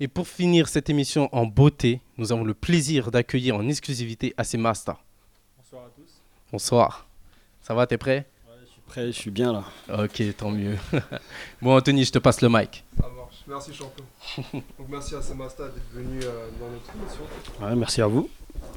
[0.00, 4.54] Et pour finir cette émission en beauté, nous avons le plaisir d'accueillir en exclusivité AC
[4.54, 4.98] Masta.
[5.58, 6.10] Bonsoir à tous.
[6.50, 7.06] Bonsoir.
[7.62, 8.26] Ça va, t'es prêt?
[8.88, 9.64] Prêt, je suis bien là.
[10.02, 10.76] Ok, tant mieux.
[11.62, 12.84] bon, Anthony, je te passe le mic.
[12.98, 13.36] Ça marche.
[13.46, 14.04] Merci champion.
[14.52, 17.22] Donc merci à Semasta d'être venu euh, dans notre émission.
[17.64, 18.28] Ouais, merci à vous.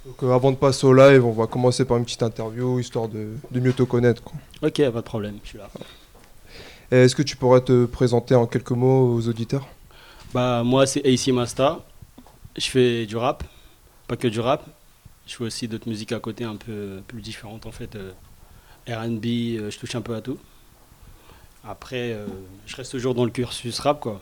[0.05, 3.07] Donc euh, avant de passer au live, on va commencer par une petite interview histoire
[3.07, 4.23] de, de mieux te connaître.
[4.23, 4.33] quoi.
[4.61, 5.69] Ok, pas de problème, je suis là.
[6.91, 9.67] Et Est-ce que tu pourrais te présenter en quelques mots aux auditeurs?
[10.33, 11.79] Bah moi c'est AC Masta.
[12.57, 13.43] Je fais du rap,
[14.07, 14.65] pas que du rap.
[15.25, 17.95] Je fais aussi d'autres musiques à côté un peu plus différentes en fait.
[17.95, 18.11] euh,
[18.87, 19.25] R&B,
[19.59, 20.37] euh, je touche un peu à tout.
[21.67, 22.15] Après,
[22.65, 24.21] je reste toujours dans le cursus rap quoi.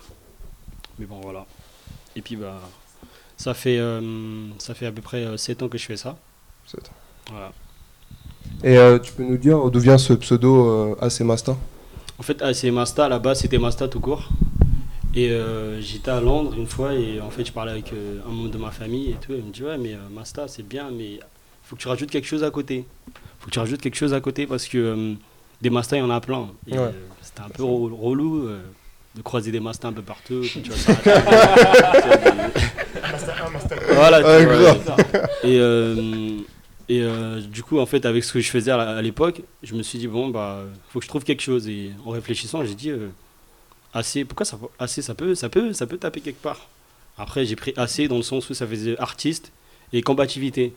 [0.97, 1.45] Mais bon voilà.
[2.15, 2.59] Et puis bah
[3.37, 4.01] ça fait euh,
[4.59, 6.17] ça fait à peu près 7 ans que je fais ça.
[6.67, 6.93] 7 ans.
[7.31, 7.51] Voilà.
[8.63, 11.55] Et euh, tu peux nous dire d'où vient ce pseudo euh, AC Masta
[12.19, 14.29] En fait, c'est Masta, là-bas c'était Masta tout court.
[15.15, 18.31] Et euh, j'étais à Londres une fois et en fait je parlais avec euh, un
[18.31, 19.33] membre de ma famille et tout.
[19.33, 21.19] Et il me dit ouais mais euh, Masta c'est bien mais il
[21.63, 22.85] faut que tu rajoutes quelque chose à côté.
[23.39, 25.13] faut que tu rajoutes quelque chose à côté parce que euh,
[25.61, 26.49] des Masta il y en a plein.
[26.67, 26.77] Ouais.
[26.77, 28.59] euh, c'était un peu re- relou euh,
[29.15, 30.41] de croiser des Masta un peu partout.
[30.53, 32.64] quand tu vas sur la télé.
[33.93, 34.97] Voilà, tu vois.
[35.43, 36.39] Et, euh,
[36.87, 39.75] et euh, du coup, en fait, avec ce que je faisais à, à l'époque, je
[39.75, 40.59] me suis dit, bon, bah,
[40.89, 41.67] faut que je trouve quelque chose.
[41.67, 43.09] Et en réfléchissant, j'ai dit, euh,
[43.93, 46.67] assez, pourquoi ça, assez, ça peut, ça peut, ça peut taper quelque part.
[47.17, 49.51] Après, j'ai pris assez dans le sens où ça faisait artiste
[49.93, 50.73] et combativité.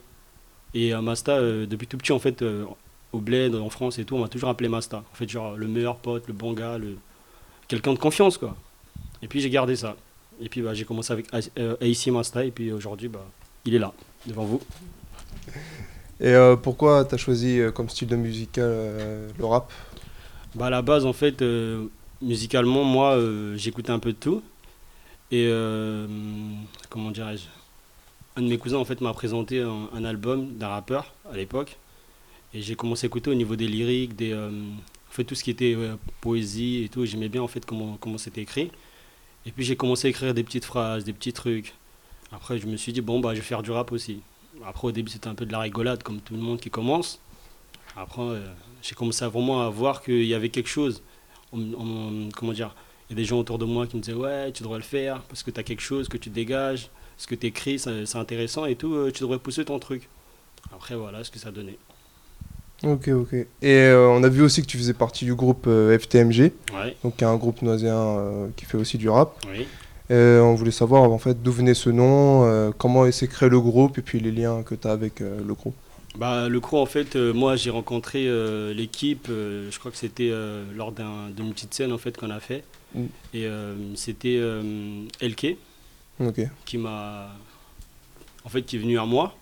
[0.74, 2.64] Et euh, Masta, euh, depuis tout petit, en fait, euh,
[3.12, 4.98] au bled, en France et tout, on m'a toujours appelé Masta.
[4.98, 6.96] En fait, genre le meilleur pote, le bon gars, le...
[7.66, 8.54] quelqu'un de confiance, quoi.
[9.22, 9.96] Et puis j'ai gardé ça.
[10.40, 13.26] Et puis bah, j'ai commencé avec A- euh, AC Masta, et puis aujourd'hui, bah,
[13.64, 13.92] il est là,
[14.26, 14.60] devant vous.
[16.20, 19.72] Et euh, pourquoi tu as choisi euh, comme style de musical euh, le rap?
[20.54, 21.44] Bah, à la base, en fait,
[22.22, 23.18] musicalement, moi,
[23.56, 24.42] j'écoutais un peu de tout.
[25.30, 25.50] Et
[26.88, 27.44] comment dirais-je?
[28.36, 31.76] Un de mes cousins, en fait, m'a présenté un, un album d'un rappeur à l'époque.
[32.54, 34.50] Et j'ai commencé à écouter au niveau des lyriques, des, en
[35.10, 35.76] fait, tout ce qui était
[36.20, 37.04] poésie et tout.
[37.04, 38.70] J'aimais bien, en fait, comment, comment c'était écrit.
[39.48, 41.72] Et puis, j'ai commencé à écrire des petites phrases, des petits trucs.
[42.32, 44.20] Après, je me suis dit, bon, bah, je vais faire du rap aussi.
[44.62, 47.18] Après, au début, c'était un peu de la rigolade, comme tout le monde qui commence.
[47.96, 48.46] Après, euh,
[48.82, 51.02] j'ai commencé à vraiment à voir qu'il y avait quelque chose.
[51.50, 52.74] Comment dire
[53.08, 54.84] Il y a des gens autour de moi qui me disaient Ouais, tu devrais le
[54.84, 58.04] faire parce que tu as quelque chose que tu dégages, ce que tu écris, c'est
[58.04, 60.10] c'est intéressant et tout, euh, tu devrais pousser ton truc.
[60.74, 61.78] Après, voilà ce que ça donnait.
[62.84, 63.32] Ok, ok.
[63.34, 66.96] Et euh, on a vu aussi que tu faisais partie du groupe euh, FTMG, Ouais.
[67.02, 69.34] donc qui est un groupe noiséen euh, qui fait aussi du rap.
[69.50, 69.66] Oui.
[70.10, 73.60] Et on voulait savoir en fait d'où venait ce nom, euh, comment s'est créé le
[73.60, 75.74] groupe et puis les liens que tu as avec euh, le groupe.
[76.16, 79.96] Bah, le crew, en fait, euh, moi j'ai rencontré euh, l'équipe, euh, je crois que
[79.98, 82.64] c'était euh, lors d'un- d'une petite scène en fait qu'on a fait.
[82.94, 83.02] Mm.
[83.34, 85.56] Et euh, c'était euh, Elke
[86.64, 87.28] qui m'a.
[88.44, 89.36] En fait, qui est venu à moi.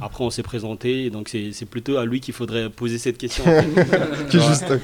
[0.00, 3.44] Après, on s'est présenté, donc c'est plutôt à lui qu'il faudrait poser cette question.
[4.30, 4.78] Qui juste à.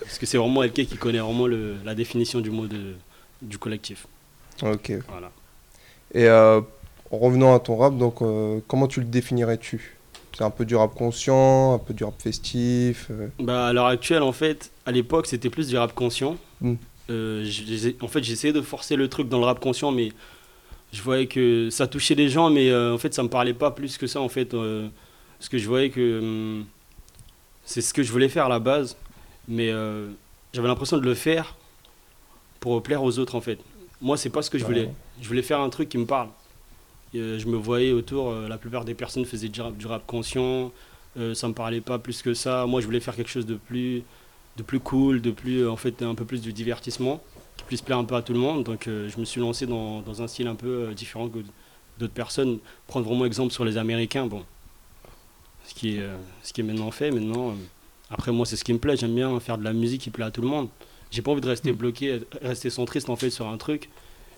[0.00, 2.94] Parce que c'est vraiment Elke qui connaît vraiment le- la définition du mot de,
[3.42, 4.06] du collectif.
[4.62, 4.92] Ok.
[5.08, 5.30] Voilà.
[6.14, 6.60] Et euh,
[7.10, 9.96] en revenant à ton rap, donc euh, comment tu le définirais-tu?
[10.36, 13.86] C'est un peu du rap conscient, un peu du rap festif euh, Bah, à l'heure
[13.86, 16.36] actuelle, en fait, à l'époque, c'était plus du rap conscient.
[16.60, 16.74] Mm.
[17.10, 17.50] Euh,
[18.00, 20.12] en fait, j'essayais de forcer le truc dans le rap conscient, mais
[20.92, 23.70] je voyais que ça touchait les gens, mais euh, en fait, ça me parlait pas
[23.70, 24.54] plus que ça, en fait.
[24.54, 24.88] euh,
[25.38, 26.66] parce que je voyais que hum,
[27.64, 28.96] c'est ce que je voulais faire à la base,
[29.48, 30.08] mais euh,
[30.52, 31.54] j'avais l'impression de le faire
[32.60, 33.58] pour plaire aux autres, en fait.
[34.00, 34.90] Moi, c'est pas ce que je voulais.
[35.20, 36.28] Je voulais faire un truc qui me parle.
[37.14, 40.70] Et, je me voyais autour, la plupart des personnes faisaient du rap, du rap conscient,
[41.34, 42.66] ça me parlait pas plus que ça.
[42.66, 44.02] Moi, je voulais faire quelque chose de plus,
[44.56, 47.22] de plus cool, de plus, en fait, un peu plus du divertissement,
[47.56, 48.64] qui puisse plaire un peu à tout le monde.
[48.64, 51.38] Donc, euh, je me suis lancé dans, dans un style un peu euh, différent que
[51.98, 52.58] d'autres personnes.
[52.86, 54.44] Prendre vraiment exemple sur les Américains, bon,
[55.64, 57.10] ce qui est, euh, ce qui est maintenant fait.
[57.10, 57.54] Maintenant,
[58.10, 58.96] après, moi, c'est ce qui me plaît.
[58.96, 60.68] J'aime bien faire de la musique qui plaît à tout le monde.
[61.10, 63.88] J'ai pas envie de rester bloqué, rester centriste en fait sur un truc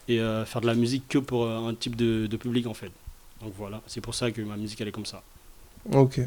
[0.06, 2.92] et faire de la musique que pour un type de, de public en fait.
[3.42, 5.22] Donc voilà, c'est pour ça que ma musique elle est comme ça.
[5.92, 6.20] Ok.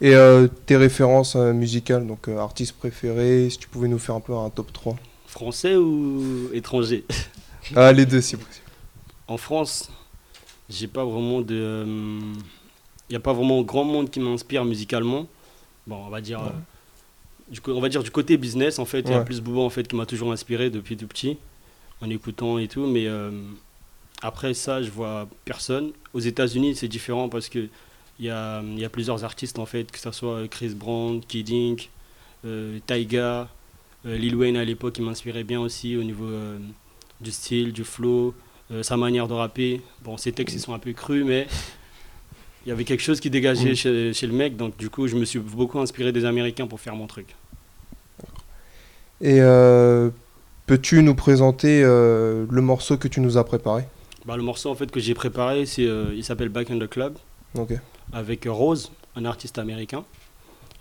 [0.00, 4.14] Et euh, tes références euh, musicales, donc euh, artistes préférés, si tu pouvais nous faire
[4.14, 4.96] un peu un top 3
[5.34, 7.04] Français ou étranger?
[7.76, 8.64] Ah, les deux si possible.
[9.26, 9.90] En France,
[10.68, 11.86] j'ai pas vraiment de.
[13.08, 15.26] Il n'y a pas vraiment grand monde qui m'inspire musicalement.
[15.86, 16.42] Bon, on va dire.
[16.42, 16.52] euh,
[17.50, 19.60] du co- on va dire du côté business en fait, il y a plus Booba
[19.60, 21.38] en fait qui m'a toujours inspiré depuis tout petit,
[22.02, 22.86] en écoutant et tout.
[22.86, 23.30] Mais euh,
[24.22, 25.92] après ça, je vois personne.
[26.14, 27.68] Aux États-Unis, c'est différent parce que
[28.20, 31.50] il y a, y a plusieurs artistes en fait, que ce soit Chris Brown, Kid
[31.50, 31.90] Ink,
[32.46, 33.44] euh, Tyga, euh,
[34.04, 36.58] Lil Wayne à l'époque, il m'inspirait bien aussi au niveau euh,
[37.20, 38.34] du style, du flow,
[38.70, 39.80] euh, sa manière de rapper.
[40.02, 41.46] Bon, ses textes ils sont un peu crus, mais
[42.66, 43.76] il y avait quelque chose qui dégageait Mm.
[43.76, 46.80] chez, chez le mec, donc du coup, je me suis beaucoup inspiré des Américains pour
[46.80, 47.34] faire mon truc.
[49.20, 50.10] Et euh,
[50.66, 53.84] peux-tu nous présenter euh, le morceau que tu nous as préparé?
[54.26, 56.88] Bah, le morceau en fait que j'ai préparé, c'est, euh, il s'appelle Back in the
[56.88, 57.16] Club.
[58.12, 60.04] Avec Rose, un artiste américain.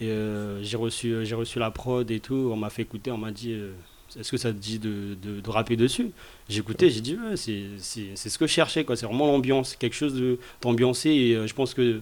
[0.04, 2.50] Et euh, j'ai reçu, j'ai reçu la prod et tout.
[2.52, 3.72] On m'a fait écouter, on m'a dit euh,
[4.20, 6.12] Est-ce que ça te dit de, de, de rapper dessus?
[6.50, 8.84] J'ai écouté, j'ai dit ouais, c'est, c'est, c'est ce que je cherchais.
[8.84, 8.96] Quoi.
[8.96, 11.10] C'est vraiment l'ambiance, quelque chose de, d'ambiancé.
[11.10, 12.02] Et euh, je pense que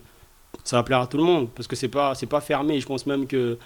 [0.64, 1.50] ça va plaire à tout le monde.
[1.56, 2.80] Parce que c'est pas, c'est pas fermé.
[2.80, 3.58] Je pense même que.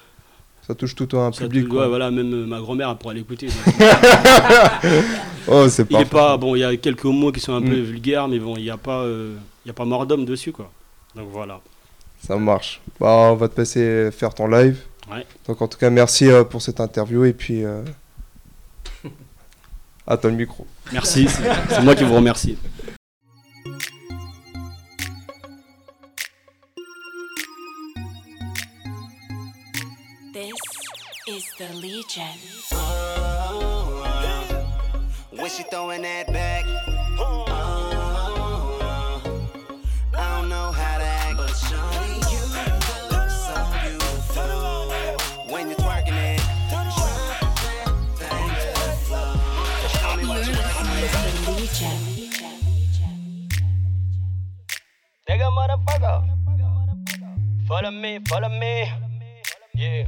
[0.68, 1.66] Ça touche tout un public.
[1.66, 1.84] touche- quoi.
[1.84, 3.48] ouais, voilà, même euh, ma grand-mère elle pourra l'écouter.
[5.48, 7.78] Oh, c'est Il est pas bon, il y a quelques mots qui sont un peu
[7.78, 7.84] Mm.
[7.84, 10.72] vulgaires, mais bon, il n'y a pas, euh, il a pas mort d'homme dessus, quoi.
[11.16, 11.62] Donc voilà.
[12.26, 12.82] Ça marche.
[13.00, 14.82] Bah, on va te passer faire ton live.
[15.12, 15.26] Ouais.
[15.48, 17.64] Donc en tout cas, merci euh, pour cette interview et puis...
[17.64, 17.84] Euh...
[20.08, 20.66] T'as le micro.
[20.92, 22.58] Merci, c'est moi qui vous remercie.
[30.34, 30.54] This
[31.28, 32.24] is the Legion.
[35.32, 36.66] When she throwing that back,
[55.28, 56.22] Nigga, motherfucker.
[57.68, 58.86] Follow me, follow me.
[59.74, 60.06] Yeah.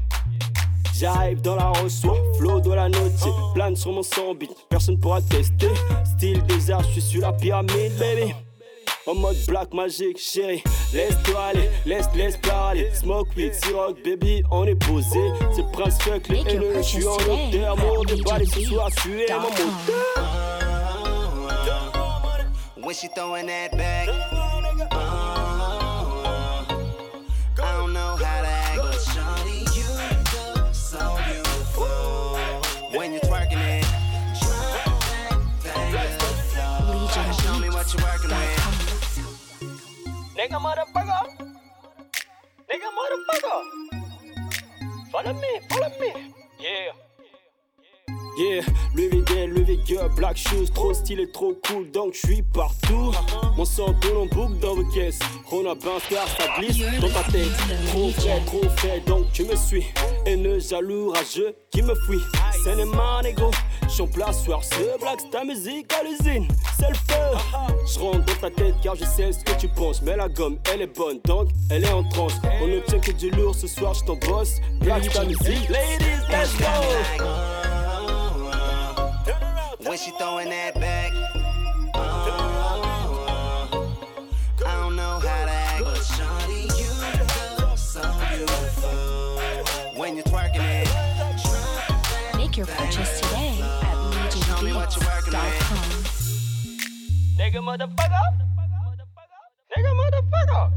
[0.94, 5.22] J'arrive dans la reçoit, flow de la noter, plane sur mon son beat, personne pourra
[5.22, 5.72] tester.
[6.06, 8.34] Style désert, je suis sur la pyramide, baby.
[9.08, 10.64] En mode black magic, chérie,
[10.94, 12.92] laisse-toi aller, laisse, laisse parler.
[12.94, 15.20] Smoke weed, siroc, baby, on est posé.
[15.56, 17.76] C'est Prince Fuck, les haineux, je suis en hauteur.
[17.78, 20.58] Mon débat, ce soir, tu es mon moteur.
[22.78, 24.08] When she throwing that back,
[40.38, 41.24] Nigga, motherfucker.
[42.70, 43.60] Nigga, motherfucker.
[45.12, 46.10] Follow me, follow me.
[46.60, 46.94] Yeah.
[48.38, 48.62] Yeah,
[48.94, 53.12] le VD, le VG, black shoes, trop stylé, trop cool, donc je suis partout.
[53.58, 55.18] Mon sang tourne en boucle dans vos caisses.
[55.48, 57.50] Rona Star, ça glisse dans ta tête.
[57.88, 59.88] Trop fait, trop fait, donc tu me suis.
[60.28, 62.22] Haineux, jaloux, rageux, qui me fuit.
[62.68, 63.50] C'est les mains, négro.
[63.88, 66.50] J'suis en place, soir, ce black, c'est ta musique à l'usine.
[66.78, 67.38] C'est le feu.
[67.88, 70.02] Je rentre dans ta tête car je sais ce que tu penses.
[70.02, 72.34] Mais la gomme, elle est bonne, donc elle est en transe.
[72.62, 74.60] On ne tient que du lourd ce soir, je t'en bosse.
[74.82, 75.70] Black, c'est ta musique.
[75.70, 76.66] Ladies, let's go.
[79.88, 80.97] When she throwing that back,
[97.38, 98.28] Nigga, motherfucker.
[99.76, 100.72] Nigga, motherfucker.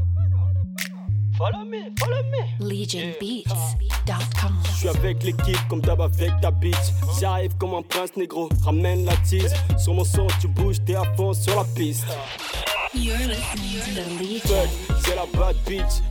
[1.37, 2.41] Follow me, follow me.
[2.59, 4.53] legionbeats.com.
[4.65, 6.77] Je suis avec l'équipe comme d'hab avec ta bitch.
[7.19, 9.53] J'arrive comme un prince négro, ramène la tease.
[9.77, 12.05] Sur mon son, tu bouges, t'es à fond sur la piste.
[12.93, 14.67] You're listening to the Legion.
[14.99, 16.01] C'est la bad bitch.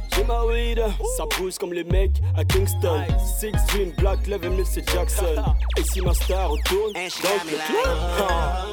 [1.17, 3.05] Ça bouge comme les mecs à Kingston.
[3.39, 5.43] Six Dream, Black Level, c'est Jackson.
[5.79, 8.67] Et si ma star retourne dans le club, ah.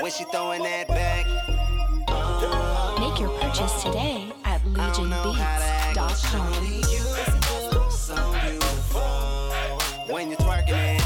[0.00, 1.26] when she throwing that back,
[2.98, 6.52] Make your purchase today at legionbeats.com.
[10.08, 11.02] When you're twerking it,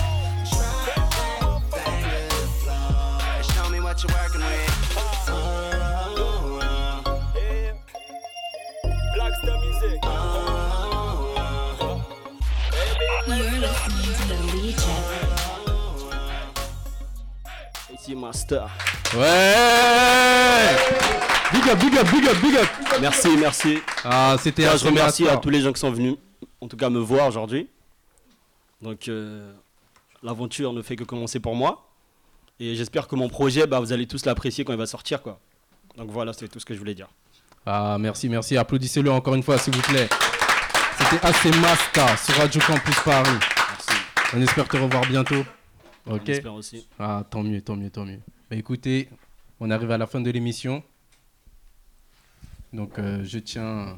[1.72, 3.42] things will flow.
[3.42, 4.61] Show me what you're working with.
[18.02, 18.68] Ici Master.
[19.14, 20.76] Ouais
[21.52, 22.68] Big up, big up, big up, big up
[23.00, 23.78] Merci, merci.
[24.04, 26.16] Ah, c'était Je remercie à tous les gens qui sont venus,
[26.60, 27.68] en tout cas me voir aujourd'hui.
[28.80, 29.52] Donc euh,
[30.20, 31.92] l'aventure ne fait que commencer pour moi.
[32.58, 35.22] Et j'espère que mon projet, bah, vous allez tous l'apprécier quand il va sortir.
[35.22, 35.38] Quoi.
[35.96, 37.08] Donc voilà, c'est tout ce que je voulais dire.
[37.64, 38.56] Ah, merci, merci.
[38.56, 40.08] Applaudissez-le encore une fois, s'il vous plaît.
[40.98, 43.38] C'était AC Masta sur Radio Campus Paris.
[44.34, 45.44] On espère te revoir bientôt.
[46.06, 46.22] Ok.
[46.26, 46.86] On espère aussi.
[46.98, 48.20] Ah, tant mieux, tant mieux, tant mieux.
[48.50, 49.08] Bah, écoutez,
[49.60, 50.82] on arrive à la fin de l'émission.
[52.72, 53.96] Donc, euh, je tiens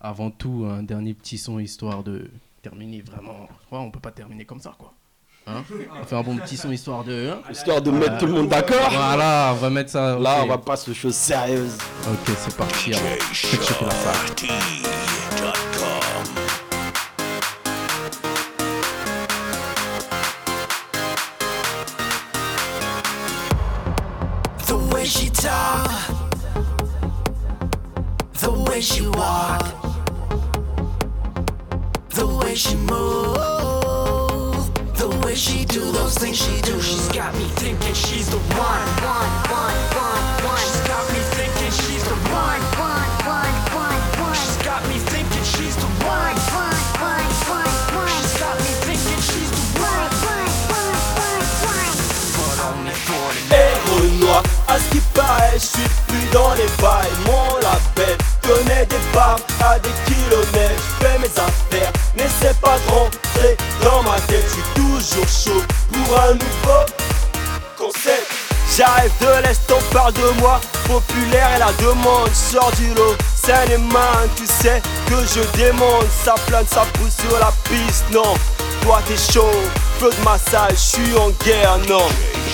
[0.00, 2.30] avant tout un dernier petit son histoire de
[2.62, 3.48] terminer vraiment.
[3.70, 4.92] Ouais, on peut pas terminer comme ça, quoi.
[5.48, 5.62] Hein
[6.00, 7.30] on fait un bon petit son histoire de.
[7.30, 8.90] hein Histoire de mettre tout le monde d'accord.
[8.90, 10.18] Voilà, on va mettre ça.
[10.18, 11.78] Là, on va passer aux choses sérieuses.
[12.08, 12.94] Ok, c'est parti.
[12.94, 13.08] alors.
[13.32, 14.85] Faites chauffer la salle.
[28.76, 29.62] Way she walk,
[32.10, 34.68] the way she move,
[35.00, 36.78] the way she do those things she do.
[36.82, 40.60] She's got me thinking she's the one, one, one, one, one.
[40.60, 42.60] She's got me thinking she's the one.
[44.36, 48.08] She's got me thinking she's the one, one, one, one, one.
[48.12, 49.66] She's got me thinking she's the.
[57.96, 60.82] But connaît des baffes à des kilomètres.
[61.00, 64.44] Je fais mes affaires, n'essaie pas de rentrer dans ma tête.
[64.48, 66.82] Je suis toujours chaud pour un nouveau
[67.76, 68.26] concept.
[68.76, 70.60] J'arrive de l'Est, on de moi.
[70.86, 73.16] Populaire et la demande sort du lot.
[73.34, 76.06] Seine et main, tu sais que je démonte.
[76.24, 78.34] Ça plane, ça pousse sur la piste, non.
[78.82, 79.50] Toi t'es chaud,
[79.98, 82.06] feu de massage, je suis en guerre, non.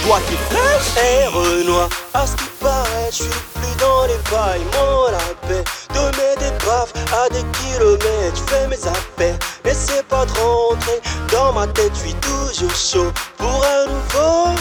[0.05, 1.05] Toi t'es fraîche.
[1.05, 3.52] Et Renoir, à ce qui paraît, je suis
[3.83, 5.65] dans les bails, mon rappel.
[5.95, 9.39] De mes dépaves à des kilomètres, fais mes appels.
[9.65, 14.55] N'essaie pas de rentrer dans ma tête, je suis toujours chaud pour un nouveau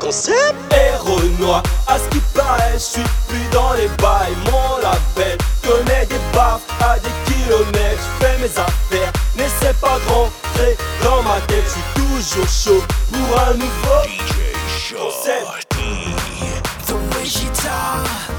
[0.00, 0.56] concept.
[0.72, 5.36] Héros noir, à ce qui paraît, je suis plus dans les bails, mon rappel.
[5.62, 9.12] De mes dépaves à des kilomètres, fais mes affaires.
[9.36, 12.82] N'essaie pas de rentrer dans ma tête, je suis toujours chaud
[13.12, 13.96] pour un nouveau
[14.96, 15.66] Concept.
[16.86, 18.35] the way she talks.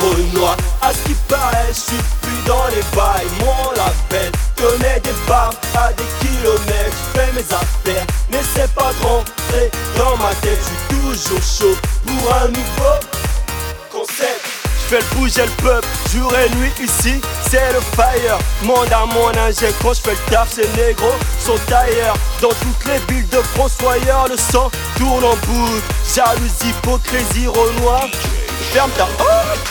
[0.00, 5.16] Renoir, à ce qui paraît, je suis plus dans les bails Mon label connais des
[5.26, 10.58] femmes à des kilomètres, je fais mes affaires, n'essaie pas de rentrer dans ma tête,
[10.60, 12.96] je toujours chaud pour un nouveau
[13.90, 14.44] concept.
[14.64, 18.38] Je fais le bouger le peuple, jour et nuit ici, c'est le fire.
[18.62, 22.16] Monde à mon ingé, quand je fais le taf, ces négros sont ailleurs.
[22.40, 25.80] Dans toutes les villes de France, soyeur, le sang tourne en bout.
[26.14, 28.08] Jalousie, hypocrisie, renoir.
[28.72, 29.06] Ferme ta.
[29.20, 29.70] Oh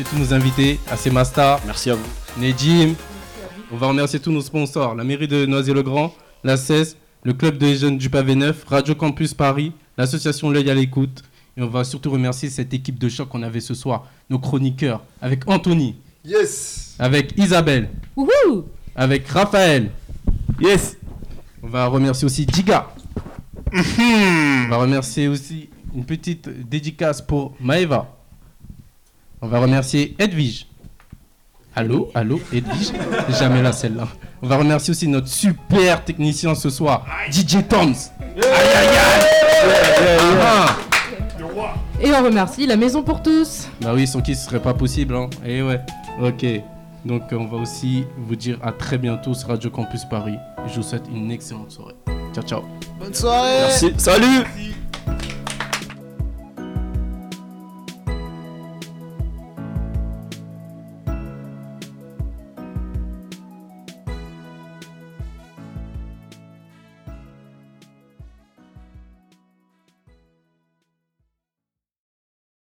[0.00, 1.60] remercier tous nos invités, AC Masta.
[1.66, 2.06] Merci à vous.
[2.38, 2.94] Nejim.
[3.72, 7.76] On va remercier tous nos sponsors, la mairie de Noisy-le-Grand, la CES, le club des
[7.76, 11.22] jeunes du Pavé Neuf, Radio Campus Paris, l'association L'œil à l'écoute.
[11.56, 15.02] Et on va surtout remercier cette équipe de choc qu'on avait ce soir, nos chroniqueurs,
[15.20, 15.96] avec Anthony.
[16.24, 16.94] Yes.
[16.98, 17.90] Avec Isabelle.
[18.16, 19.90] Wouhou Avec Raphaël.
[20.60, 20.96] Yes.
[21.62, 22.88] On va remercier aussi Diga.
[23.72, 28.19] On va remercier aussi une petite dédicace pour Maeva.
[29.42, 30.66] On va remercier Edwige.
[31.74, 32.92] Allô, allô, Edwige?
[33.38, 34.08] Jamais là celle-là.
[34.42, 37.94] On va remercier aussi notre super technicien ce soir, DJ Toms.
[38.20, 39.26] Aïe aïe aïe.
[40.42, 40.76] Ah,
[42.00, 43.68] Et on remercie la maison pour tous.
[43.80, 45.14] Bah oui, sans qui ce serait pas possible.
[45.14, 45.28] Hein.
[45.46, 45.80] Et ouais,
[46.22, 46.44] ok.
[47.04, 50.36] Donc on va aussi vous dire à très bientôt sur Radio Campus Paris.
[50.66, 51.94] Je vous souhaite une excellente soirée.
[52.34, 52.62] Ciao, ciao.
[52.98, 53.60] Bonne soirée.
[53.60, 53.92] Merci.
[53.96, 54.44] Salut.